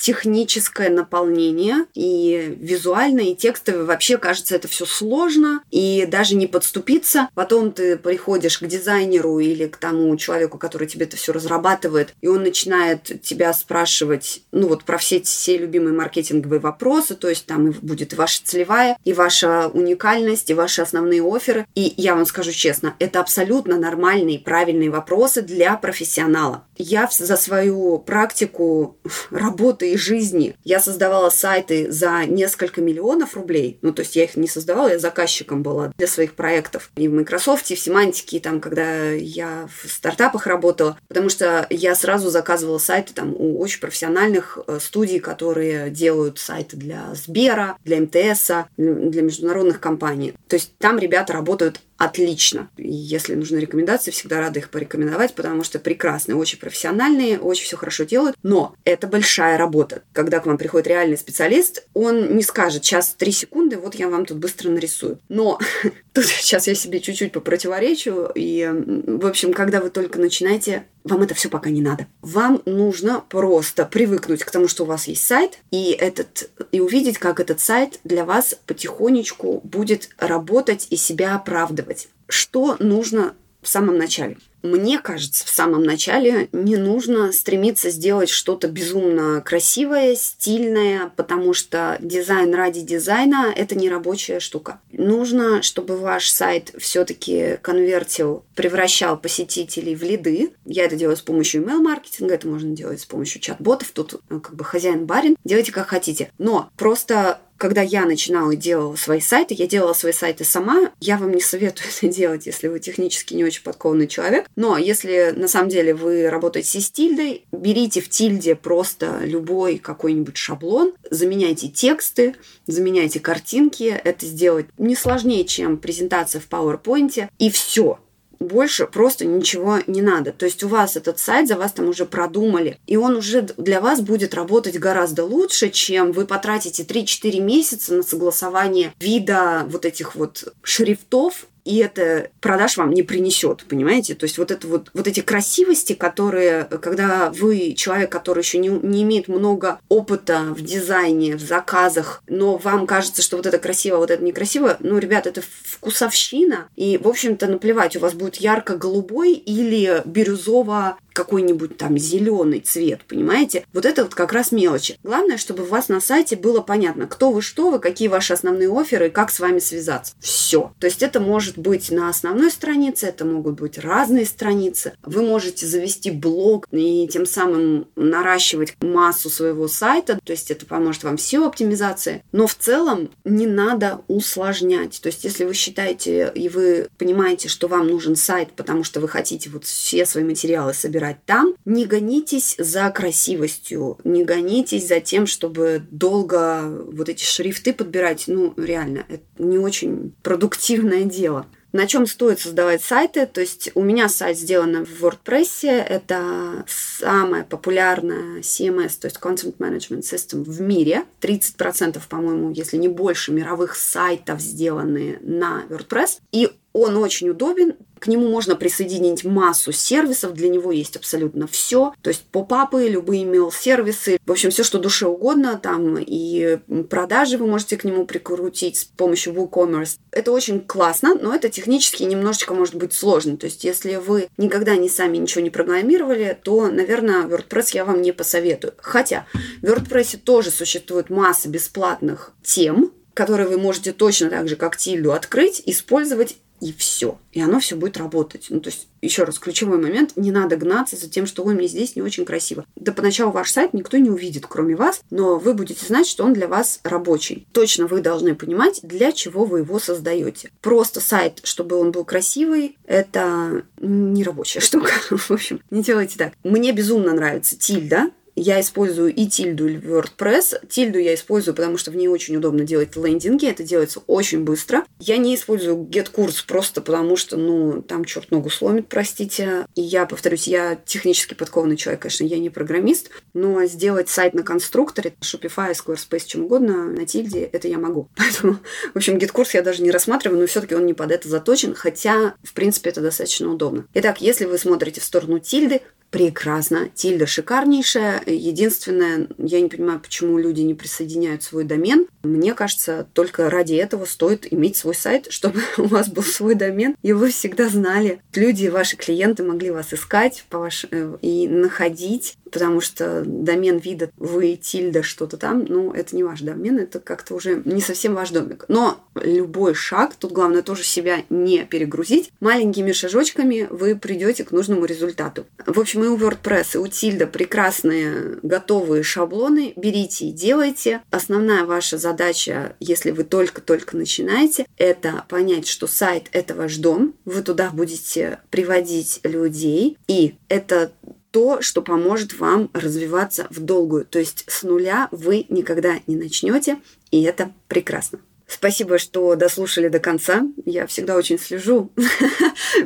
техническое 0.00 0.88
наполнение 0.88 1.84
и 1.94 2.56
визуально, 2.58 3.20
и 3.20 3.34
текстовое. 3.36 3.84
Вообще, 3.84 4.16
кажется, 4.16 4.56
это 4.56 4.66
все 4.66 4.86
сложно, 4.86 5.62
и 5.70 6.06
даже 6.06 6.34
не 6.34 6.46
подступиться. 6.46 7.28
Потом 7.34 7.70
ты 7.70 7.96
приходишь 7.96 8.58
к 8.58 8.66
дизайнеру 8.66 9.38
или 9.38 9.66
к 9.66 9.76
тому 9.76 10.16
человеку, 10.16 10.58
который 10.58 10.88
тебе 10.88 11.04
это 11.04 11.16
все 11.16 11.32
разрабатывает, 11.32 12.14
и 12.22 12.28
он 12.28 12.42
начинает 12.42 13.22
тебя 13.22 13.52
спрашивать, 13.52 14.42
ну 14.52 14.68
вот 14.68 14.84
про 14.84 14.96
все 14.96 15.20
все 15.20 15.58
любимые 15.58 15.94
маркетинговые 15.94 16.60
вопросы, 16.60 17.14
то 17.14 17.28
есть 17.28 17.44
там 17.44 17.68
и 17.68 17.72
будет 17.72 18.14
ваша 18.14 18.40
целевая, 18.42 18.96
и 19.04 19.12
ваша 19.12 19.68
уникальность, 19.68 20.48
и 20.48 20.54
ваши 20.54 20.80
основные 20.80 21.22
оферы. 21.22 21.66
И 21.74 21.92
я 21.98 22.14
вам 22.14 22.24
скажу 22.24 22.52
честно, 22.52 22.94
это 22.98 23.20
абсолютно 23.20 23.76
нормальные, 23.76 24.38
правильные 24.38 24.90
вопросы 24.90 25.42
для 25.42 25.76
профессионала. 25.76 26.64
Я 26.76 27.08
за 27.10 27.36
свою 27.36 27.98
практику 27.98 28.96
работы 29.30 29.89
своей 29.90 29.96
жизни. 29.96 30.56
Я 30.64 30.80
создавала 30.80 31.30
сайты 31.30 31.90
за 31.90 32.24
несколько 32.26 32.80
миллионов 32.80 33.34
рублей, 33.34 33.78
ну, 33.82 33.92
то 33.92 34.02
есть 34.02 34.16
я 34.16 34.24
их 34.24 34.36
не 34.36 34.48
создавала, 34.48 34.88
я 34.88 34.98
заказчиком 34.98 35.62
была 35.62 35.92
для 35.96 36.06
своих 36.06 36.34
проектов. 36.34 36.90
И 36.96 37.08
в 37.08 37.12
Microsoft, 37.12 37.70
и 37.70 37.74
в 37.74 37.80
Семантике, 37.80 38.36
и 38.36 38.40
там, 38.40 38.60
когда 38.60 39.10
я 39.10 39.68
в 39.82 39.88
стартапах 39.88 40.46
работала, 40.46 40.98
потому 41.08 41.28
что 41.28 41.66
я 41.70 41.94
сразу 41.94 42.30
заказывала 42.30 42.78
сайты 42.78 43.14
там 43.14 43.34
у 43.36 43.58
очень 43.60 43.80
профессиональных 43.80 44.58
э, 44.66 44.78
студий, 44.80 45.20
которые 45.20 45.90
делают 45.90 46.38
сайты 46.38 46.76
для 46.76 47.14
Сбера, 47.14 47.76
для 47.84 48.00
МТС, 48.00 48.50
для 48.76 49.22
международных 49.22 49.80
компаний. 49.80 50.34
То 50.48 50.56
есть 50.56 50.72
там 50.78 50.98
ребята 50.98 51.32
работают 51.32 51.80
отлично. 52.00 52.70
Если 52.78 53.34
нужны 53.34 53.58
рекомендации, 53.58 54.10
всегда 54.10 54.40
рада 54.40 54.58
их 54.58 54.70
порекомендовать, 54.70 55.34
потому 55.34 55.62
что 55.62 55.78
прекрасные, 55.78 56.34
очень 56.34 56.58
профессиональные, 56.58 57.38
очень 57.38 57.64
все 57.66 57.76
хорошо 57.76 58.04
делают. 58.04 58.36
Но 58.42 58.74
это 58.84 59.06
большая 59.06 59.58
работа. 59.58 60.02
Когда 60.14 60.40
к 60.40 60.46
вам 60.46 60.56
приходит 60.56 60.86
реальный 60.86 61.18
специалист, 61.18 61.86
он 61.92 62.34
не 62.34 62.42
скажет, 62.42 62.86
сейчас 62.86 63.14
три 63.14 63.32
секунды, 63.32 63.76
вот 63.76 63.96
я 63.96 64.08
вам 64.08 64.24
тут 64.24 64.38
быстро 64.38 64.70
нарисую. 64.70 65.18
Но 65.28 65.58
тут 66.14 66.24
сейчас 66.24 66.66
я 66.68 66.74
себе 66.74 67.00
чуть-чуть 67.00 67.32
попротиворечу. 67.32 68.30
И, 68.34 68.66
в 69.06 69.26
общем, 69.26 69.52
когда 69.52 69.82
вы 69.82 69.90
только 69.90 70.18
начинаете, 70.18 70.86
вам 71.04 71.22
это 71.22 71.34
все 71.34 71.48
пока 71.48 71.70
не 71.70 71.80
надо. 71.80 72.06
Вам 72.22 72.62
нужно 72.66 73.24
просто 73.28 73.84
привыкнуть 73.84 74.44
к 74.44 74.50
тому, 74.50 74.68
что 74.68 74.84
у 74.84 74.86
вас 74.86 75.08
есть 75.08 75.26
сайт, 75.26 75.58
и, 75.70 75.92
этот, 75.92 76.50
и 76.72 76.80
увидеть, 76.80 77.18
как 77.18 77.40
этот 77.40 77.60
сайт 77.60 78.00
для 78.04 78.24
вас 78.24 78.58
потихонечку 78.66 79.60
будет 79.64 80.10
работать 80.18 80.86
и 80.90 80.96
себя 80.96 81.34
оправдывать 81.34 81.89
исследовать, 81.90 82.08
что 82.28 82.76
нужно 82.78 83.34
в 83.62 83.68
самом 83.68 83.98
начале. 83.98 84.38
Мне 84.62 84.98
кажется, 84.98 85.46
в 85.46 85.50
самом 85.50 85.82
начале 85.84 86.48
не 86.52 86.76
нужно 86.76 87.32
стремиться 87.32 87.90
сделать 87.90 88.28
что-то 88.28 88.68
безумно 88.68 89.42
красивое, 89.42 90.14
стильное, 90.14 91.12
потому 91.16 91.54
что 91.54 91.98
дизайн 92.00 92.54
ради 92.54 92.80
дизайна– 92.80 93.52
это 93.56 93.74
не 93.74 93.90
рабочая 93.90 94.38
штука. 94.40 94.80
Нужно, 94.92 95.62
чтобы 95.62 95.96
ваш 95.96 96.30
сайт 96.30 96.74
все-таки 96.78 97.58
конвертил, 97.62 98.44
превращал 98.54 99.18
посетителей 99.18 99.94
в 99.94 100.02
лиды. 100.02 100.52
Я 100.64 100.84
это 100.84 100.96
делаю 100.96 101.16
с 101.16 101.22
помощью 101.22 101.62
email-маркетинга, 101.62 102.34
это 102.34 102.48
можно 102.48 102.74
делать 102.74 103.00
с 103.00 103.06
помощью 103.06 103.40
чат-ботов. 103.40 103.90
Тут 103.92 104.14
э, 104.28 104.40
как 104.40 104.54
бы 104.54 104.64
хозяин-барин. 104.64 105.36
Делайте 105.44 105.72
как 105.72 105.88
хотите. 105.88 106.30
Но 106.38 106.70
просто 106.76 107.40
когда 107.60 107.82
я 107.82 108.06
начинала 108.06 108.52
и 108.52 108.56
делала 108.56 108.96
свои 108.96 109.20
сайты, 109.20 109.52
я 109.52 109.66
делала 109.66 109.92
свои 109.92 110.12
сайты 110.12 110.44
сама. 110.44 110.92
Я 110.98 111.18
вам 111.18 111.32
не 111.32 111.42
советую 111.42 111.88
это 111.94 112.08
делать, 112.12 112.46
если 112.46 112.68
вы 112.68 112.80
технически 112.80 113.34
не 113.34 113.44
очень 113.44 113.62
подкованный 113.62 114.08
человек. 114.08 114.46
Но 114.56 114.78
если 114.78 115.34
на 115.36 115.46
самом 115.46 115.68
деле 115.68 115.94
вы 115.94 116.30
работаете 116.30 116.80
с 116.80 116.90
тильдой, 116.90 117.44
берите 117.52 118.00
в 118.00 118.08
тильде 118.08 118.54
просто 118.54 119.20
любой 119.24 119.76
какой-нибудь 119.76 120.38
шаблон, 120.38 120.94
заменяйте 121.10 121.68
тексты, 121.68 122.34
заменяйте 122.66 123.20
картинки. 123.20 124.00
Это 124.04 124.24
сделать 124.24 124.66
не 124.78 124.96
сложнее, 124.96 125.44
чем 125.44 125.76
презентация 125.76 126.40
в 126.40 126.48
PowerPoint. 126.48 127.28
И 127.38 127.50
все 127.50 127.98
больше 128.40 128.86
просто 128.86 129.26
ничего 129.26 129.78
не 129.86 130.02
надо. 130.02 130.32
То 130.32 130.46
есть 130.46 130.64
у 130.64 130.68
вас 130.68 130.96
этот 130.96 131.18
сайт 131.18 131.46
за 131.46 131.56
вас 131.56 131.72
там 131.72 131.88
уже 131.88 132.06
продумали, 132.06 132.78
и 132.86 132.96
он 132.96 133.16
уже 133.16 133.42
для 133.42 133.80
вас 133.80 134.00
будет 134.00 134.34
работать 134.34 134.78
гораздо 134.78 135.24
лучше, 135.24 135.70
чем 135.70 136.12
вы 136.12 136.26
потратите 136.26 136.82
3-4 136.82 137.40
месяца 137.40 137.94
на 137.94 138.02
согласование 138.02 138.92
вида 138.98 139.66
вот 139.68 139.84
этих 139.84 140.14
вот 140.14 140.52
шрифтов 140.62 141.46
и 141.64 141.78
это 141.78 142.30
продаж 142.40 142.76
вам 142.76 142.90
не 142.90 143.02
принесет, 143.02 143.64
понимаете? 143.68 144.14
То 144.14 144.24
есть 144.24 144.38
вот 144.38 144.50
это 144.50 144.66
вот, 144.66 144.90
вот 144.94 145.06
эти 145.06 145.20
красивости, 145.20 145.92
которые, 145.92 146.64
когда 146.64 147.30
вы 147.30 147.74
человек, 147.74 148.10
который 148.10 148.40
еще 148.40 148.58
не, 148.58 148.68
не 148.68 149.02
имеет 149.02 149.28
много 149.28 149.80
опыта 149.88 150.40
в 150.50 150.62
дизайне, 150.62 151.36
в 151.36 151.40
заказах, 151.40 152.22
но 152.28 152.56
вам 152.56 152.86
кажется, 152.86 153.22
что 153.22 153.36
вот 153.36 153.46
это 153.46 153.58
красиво, 153.58 153.96
вот 153.96 154.10
это 154.10 154.22
некрасиво, 154.22 154.76
ну, 154.80 154.98
ребят, 154.98 155.26
это 155.26 155.42
вкусовщина, 155.64 156.68
и, 156.76 156.98
в 156.98 157.08
общем-то, 157.08 157.46
наплевать, 157.46 157.96
у 157.96 158.00
вас 158.00 158.14
будет 158.14 158.36
ярко-голубой 158.36 159.32
или 159.32 160.02
бирюзово 160.04 160.98
какой-нибудь 161.12 161.76
там 161.76 161.98
зеленый 161.98 162.60
цвет, 162.60 163.00
понимаете? 163.06 163.64
Вот 163.72 163.84
это 163.84 164.04
вот 164.04 164.14
как 164.14 164.32
раз 164.32 164.52
мелочи. 164.52 164.98
Главное, 165.02 165.36
чтобы 165.36 165.64
у 165.64 165.66
вас 165.66 165.88
на 165.88 166.00
сайте 166.00 166.36
было 166.36 166.60
понятно, 166.60 167.06
кто 167.06 167.30
вы, 167.30 167.42
что 167.42 167.70
вы, 167.70 167.78
какие 167.78 168.08
ваши 168.08 168.32
основные 168.32 168.70
оферы 168.70 169.08
и 169.08 169.10
как 169.10 169.30
с 169.30 169.40
вами 169.40 169.58
связаться. 169.58 170.14
Все. 170.20 170.72
То 170.78 170.86
есть 170.86 171.02
это 171.02 171.20
может 171.20 171.58
быть 171.58 171.90
на 171.90 172.08
основной 172.08 172.50
странице, 172.50 173.06
это 173.06 173.24
могут 173.24 173.60
быть 173.60 173.78
разные 173.78 174.26
страницы. 174.26 174.92
Вы 175.02 175.22
можете 175.22 175.66
завести 175.66 176.10
блог 176.10 176.66
и 176.70 177.08
тем 177.08 177.26
самым 177.26 177.88
наращивать 177.96 178.76
массу 178.80 179.30
своего 179.30 179.68
сайта, 179.68 180.18
то 180.24 180.32
есть 180.32 180.50
это 180.50 180.66
поможет 180.66 181.04
вам 181.04 181.16
SEO-оптимизации. 181.16 182.22
Но 182.32 182.46
в 182.46 182.54
целом 182.54 183.10
не 183.24 183.46
надо 183.46 184.02
усложнять. 184.08 185.00
То 185.00 185.08
есть 185.08 185.24
если 185.24 185.44
вы 185.44 185.54
считаете 185.54 186.30
и 186.34 186.48
вы 186.48 186.88
понимаете, 186.98 187.48
что 187.48 187.68
вам 187.68 187.88
нужен 187.88 188.16
сайт, 188.16 188.52
потому 188.52 188.84
что 188.84 189.00
вы 189.00 189.08
хотите 189.08 189.50
вот 189.50 189.64
все 189.64 190.06
свои 190.06 190.24
материалы 190.24 190.74
собирать 190.74 190.99
собирать 191.00 191.24
там. 191.24 191.54
Не 191.64 191.86
гонитесь 191.86 192.54
за 192.58 192.90
красивостью, 192.90 193.98
не 194.04 194.24
гонитесь 194.24 194.86
за 194.88 195.00
тем, 195.00 195.26
чтобы 195.26 195.82
долго 195.90 196.68
вот 196.92 197.08
эти 197.08 197.24
шрифты 197.24 197.72
подбирать. 197.72 198.24
Ну, 198.26 198.54
реально, 198.56 199.04
это 199.08 199.24
не 199.38 199.58
очень 199.58 200.12
продуктивное 200.22 201.04
дело. 201.04 201.46
На 201.72 201.86
чем 201.86 202.06
стоит 202.06 202.40
создавать 202.40 202.82
сайты? 202.82 203.26
То 203.26 203.40
есть 203.40 203.70
у 203.76 203.82
меня 203.82 204.08
сайт 204.08 204.36
сделан 204.36 204.84
в 204.84 205.04
WordPress. 205.04 205.68
Это 205.68 206.64
самая 206.66 207.44
популярная 207.44 208.40
CMS, 208.40 208.98
то 209.00 209.06
есть 209.06 209.18
Content 209.20 209.56
Management 209.58 210.00
System 210.00 210.42
в 210.42 210.60
мире. 210.60 211.04
30%, 211.20 212.00
по-моему, 212.08 212.50
если 212.50 212.76
не 212.76 212.88
больше, 212.88 213.30
мировых 213.30 213.76
сайтов 213.76 214.40
сделаны 214.40 215.18
на 215.20 215.62
WordPress. 215.68 216.18
И 216.32 216.50
он 216.72 216.96
очень 216.96 217.28
удобен, 217.28 217.74
к 217.98 218.06
нему 218.06 218.28
можно 218.28 218.56
присоединить 218.56 219.24
массу 219.24 219.72
сервисов, 219.72 220.32
для 220.32 220.48
него 220.48 220.72
есть 220.72 220.96
абсолютно 220.96 221.46
все. 221.46 221.92
То 222.00 222.08
есть 222.08 222.22
поп-апы, 222.22 222.88
любые 222.88 223.24
email-сервисы, 223.24 224.18
в 224.24 224.32
общем, 224.32 224.50
все, 224.50 224.64
что 224.64 224.78
душе 224.78 225.06
угодно, 225.06 225.60
там 225.62 225.98
и 225.98 226.58
продажи 226.88 227.36
вы 227.36 227.46
можете 227.46 227.76
к 227.76 227.84
нему 227.84 228.06
прикрутить 228.06 228.78
с 228.78 228.84
помощью 228.84 229.34
WooCommerce. 229.34 229.98
Это 230.12 230.32
очень 230.32 230.60
классно, 230.60 231.14
но 231.14 231.34
это 231.34 231.50
технически 231.50 232.04
немножечко 232.04 232.54
может 232.54 232.74
быть 232.74 232.94
сложно. 232.94 233.36
То 233.36 233.44
есть 233.46 233.64
если 233.64 233.96
вы 233.96 234.28
никогда 234.38 234.76
не 234.76 234.88
сами 234.88 235.18
ничего 235.18 235.42
не 235.42 235.50
программировали, 235.50 236.38
то, 236.42 236.68
наверное, 236.68 237.26
WordPress 237.26 237.70
я 237.74 237.84
вам 237.84 238.00
не 238.00 238.12
посоветую. 238.12 238.72
Хотя 238.78 239.26
в 239.60 239.66
WordPress 239.66 240.16
тоже 240.18 240.50
существует 240.50 241.10
масса 241.10 241.48
бесплатных 241.48 242.32
тем, 242.42 242.92
которые 243.12 243.48
вы 243.48 243.58
можете 243.58 243.92
точно 243.92 244.30
так 244.30 244.48
же, 244.48 244.56
как 244.56 244.78
Тильду, 244.78 245.12
открыть, 245.12 245.62
использовать 245.66 246.36
и 246.60 246.72
все. 246.72 247.18
И 247.32 247.40
оно 247.40 247.60
все 247.60 247.76
будет 247.76 247.96
работать. 247.96 248.46
Ну, 248.50 248.60
то 248.60 248.68
есть, 248.70 248.88
еще 249.02 249.24
раз, 249.24 249.38
ключевой 249.38 249.78
момент, 249.78 250.12
не 250.16 250.30
надо 250.30 250.56
гнаться 250.56 250.96
за 250.96 251.08
тем, 251.08 251.26
что, 251.26 251.44
ой, 251.44 251.54
мне 251.54 251.68
здесь 251.68 251.96
не 251.96 252.02
очень 252.02 252.24
красиво. 252.24 252.64
Да 252.76 252.92
поначалу 252.92 253.32
ваш 253.32 253.50
сайт 253.50 253.72
никто 253.72 253.96
не 253.96 254.10
увидит, 254.10 254.46
кроме 254.46 254.76
вас, 254.76 255.00
но 255.10 255.38
вы 255.38 255.54
будете 255.54 255.86
знать, 255.86 256.06
что 256.06 256.24
он 256.24 256.32
для 256.32 256.48
вас 256.48 256.80
рабочий. 256.82 257.46
Точно 257.52 257.86
вы 257.86 258.00
должны 258.00 258.34
понимать, 258.34 258.80
для 258.82 259.12
чего 259.12 259.44
вы 259.44 259.60
его 259.60 259.78
создаете. 259.78 260.50
Просто 260.60 261.00
сайт, 261.00 261.40
чтобы 261.44 261.76
он 261.76 261.92
был 261.92 262.04
красивый, 262.04 262.76
это 262.84 263.64
не 263.78 264.24
рабочая 264.24 264.60
штука. 264.60 264.90
В 265.10 265.30
общем, 265.30 265.60
не 265.70 265.82
делайте 265.82 266.18
так. 266.18 266.32
Мне 266.44 266.72
безумно 266.72 267.12
нравится 267.12 267.56
тильда, 267.56 268.10
я 268.40 268.60
использую 268.60 269.14
и 269.14 269.26
тильду, 269.26 269.68
и 269.68 269.76
WordPress. 269.76 270.66
Тильду 270.68 270.98
я 270.98 271.14
использую, 271.14 271.54
потому 271.54 271.76
что 271.76 271.90
в 271.90 271.96
ней 271.96 272.08
очень 272.08 272.36
удобно 272.36 272.64
делать 272.64 272.96
лендинги. 272.96 273.46
Это 273.46 273.62
делается 273.62 274.00
очень 274.06 274.44
быстро. 274.44 274.84
Я 274.98 275.18
не 275.18 275.34
использую 275.34 275.84
GetCourse 275.84 276.44
просто 276.46 276.80
потому, 276.80 277.16
что, 277.16 277.36
ну, 277.36 277.82
там 277.82 278.04
черт 278.04 278.30
ногу 278.30 278.48
сломит, 278.48 278.88
простите. 278.88 279.66
И 279.74 279.82
я, 279.82 280.06
повторюсь, 280.06 280.48
я 280.48 280.80
технически 280.86 281.34
подкованный 281.34 281.76
человек, 281.76 282.00
конечно, 282.00 282.24
я 282.24 282.38
не 282.38 282.48
программист, 282.48 283.10
но 283.34 283.64
сделать 283.66 284.08
сайт 284.08 284.32
на 284.32 284.42
конструкторе, 284.42 285.12
Shopify, 285.20 285.72
Squarespace, 285.72 286.24
чем 286.26 286.44
угодно, 286.44 286.84
на 286.84 287.04
тильде, 287.04 287.42
это 287.42 287.68
я 287.68 287.78
могу. 287.78 288.08
Поэтому, 288.16 288.58
в 288.94 288.96
общем, 288.96 289.16
GetCourse 289.18 289.50
я 289.54 289.62
даже 289.62 289.82
не 289.82 289.90
рассматриваю, 289.90 290.40
но 290.40 290.46
все-таки 290.46 290.74
он 290.74 290.86
не 290.86 290.94
под 290.94 291.10
это 291.10 291.28
заточен, 291.28 291.74
хотя, 291.74 292.34
в 292.42 292.54
принципе, 292.54 292.90
это 292.90 293.02
достаточно 293.02 293.52
удобно. 293.52 293.86
Итак, 293.94 294.22
если 294.22 294.46
вы 294.46 294.56
смотрите 294.56 295.00
в 295.00 295.04
сторону 295.04 295.38
тильды, 295.38 295.82
прекрасно. 296.10 296.88
Тильда 296.94 297.26
шикарнейшая. 297.26 298.22
Единственное, 298.26 299.28
я 299.38 299.60
не 299.60 299.68
понимаю, 299.68 300.00
почему 300.00 300.38
люди 300.38 300.60
не 300.62 300.74
присоединяют 300.74 301.42
свой 301.42 301.64
домен. 301.64 302.06
Мне 302.22 302.54
кажется, 302.54 303.06
только 303.14 303.48
ради 303.48 303.74
этого 303.74 304.04
стоит 304.04 304.52
иметь 304.52 304.76
свой 304.76 304.94
сайт, 304.94 305.26
чтобы 305.30 305.60
у 305.78 305.84
вас 305.84 306.08
был 306.08 306.22
свой 306.22 306.54
домен, 306.54 306.96
и 307.02 307.12
вы 307.12 307.30
всегда 307.30 307.68
знали. 307.68 308.20
Люди, 308.34 308.66
ваши 308.68 308.96
клиенты 308.96 309.42
могли 309.42 309.70
вас 309.70 309.92
искать 309.94 310.44
ваш... 310.50 310.86
Э, 310.90 311.16
и 311.22 311.48
находить 311.48 312.36
потому 312.50 312.80
что 312.80 313.22
домен 313.24 313.78
вида 313.78 314.10
вы 314.16 314.56
тильда 314.56 315.02
что-то 315.02 315.36
там, 315.36 315.64
ну, 315.68 315.92
это 315.92 316.16
не 316.16 316.22
ваш 316.22 316.40
домен, 316.40 316.78
это 316.78 317.00
как-то 317.00 317.34
уже 317.34 317.62
не 317.64 317.80
совсем 317.80 318.14
ваш 318.14 318.30
домик. 318.30 318.64
Но 318.68 319.00
любой 319.14 319.74
шаг, 319.74 320.14
тут 320.14 320.32
главное 320.32 320.62
тоже 320.62 320.84
себя 320.84 321.24
не 321.30 321.64
перегрузить, 321.64 322.30
маленькими 322.40 322.92
шажочками 322.92 323.66
вы 323.70 323.96
придете 323.96 324.44
к 324.44 324.52
нужному 324.52 324.84
результату. 324.84 325.46
В 325.66 325.78
общем, 325.78 326.04
и 326.04 326.08
у 326.08 326.16
WordPress, 326.16 326.74
и 326.74 326.78
у 326.78 326.86
Тильда 326.86 327.26
прекрасные 327.26 328.38
готовые 328.42 329.02
шаблоны. 329.02 329.72
Берите 329.76 330.26
и 330.26 330.32
делайте. 330.32 331.02
Основная 331.10 331.64
ваша 331.64 331.98
задача, 331.98 332.76
если 332.80 333.10
вы 333.10 333.24
только-только 333.24 333.96
начинаете, 333.96 334.66
это 334.76 335.24
понять, 335.28 335.66
что 335.66 335.86
сайт– 335.86 336.26
это 336.32 336.54
ваш 336.54 336.76
дом. 336.76 337.14
Вы 337.24 337.42
туда 337.42 337.70
будете 337.70 338.40
приводить 338.50 339.20
людей. 339.22 339.96
И 340.08 340.34
это 340.48 340.92
то, 341.30 341.60
что 341.60 341.82
поможет 341.82 342.38
вам 342.38 342.70
развиваться 342.72 343.46
в 343.50 343.60
долгую. 343.60 344.04
То 344.04 344.18
есть 344.18 344.44
с 344.48 344.62
нуля 344.62 345.08
вы 345.10 345.46
никогда 345.48 346.00
не 346.06 346.16
начнете, 346.16 346.78
и 347.10 347.22
это 347.22 347.52
прекрасно. 347.68 348.20
Спасибо, 348.50 348.98
что 348.98 349.36
дослушали 349.36 349.88
до 349.88 350.00
конца. 350.00 350.42
Я 350.64 350.86
всегда 350.86 351.16
очень 351.16 351.38
слежу. 351.38 351.92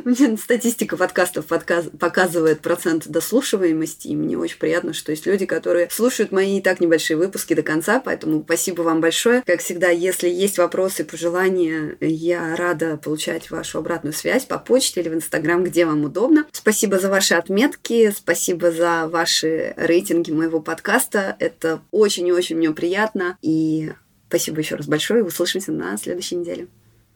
Мне 0.03 0.37
статистика 0.41 0.95
подкастов 0.95 1.45
показывает 1.45 2.61
процент 2.61 3.07
дослушиваемости, 3.07 4.07
и 4.07 4.15
мне 4.15 4.37
очень 4.37 4.59
приятно, 4.59 4.93
что 4.93 5.11
есть 5.11 5.25
люди, 5.25 5.45
которые 5.45 5.89
слушают 5.89 6.31
мои 6.31 6.59
и 6.59 6.61
так 6.61 6.79
небольшие 6.79 7.17
выпуски 7.17 7.53
до 7.55 7.63
конца, 7.63 7.99
поэтому 7.99 8.43
спасибо 8.43 8.83
вам 8.83 9.01
большое. 9.01 9.41
Как 9.45 9.61
всегда, 9.61 9.89
если 9.89 10.29
есть 10.29 10.57
вопросы, 10.57 11.03
пожелания, 11.03 11.97
я 11.99 12.55
рада 12.55 12.97
получать 12.97 13.49
вашу 13.49 13.79
обратную 13.79 14.13
связь 14.13 14.45
по 14.45 14.59
почте 14.59 15.01
или 15.01 15.09
в 15.09 15.15
Инстаграм, 15.15 15.63
где 15.63 15.85
вам 15.85 16.03
удобно. 16.03 16.45
Спасибо 16.51 16.99
за 16.99 17.09
ваши 17.09 17.33
отметки, 17.33 18.13
спасибо 18.15 18.71
за 18.71 19.07
ваши 19.07 19.73
рейтинги 19.77 20.31
моего 20.31 20.59
подкаста. 20.59 21.35
Это 21.39 21.81
очень 21.91 22.27
и 22.27 22.31
очень 22.31 22.57
мне 22.57 22.71
приятно. 22.71 23.37
И 23.41 23.91
Спасибо 24.27 24.59
еще 24.59 24.75
раз 24.75 24.87
большое. 24.87 25.23
Услышимся 25.23 25.71
на 25.71 25.97
следующей 25.97 26.35
неделе. 26.35 26.67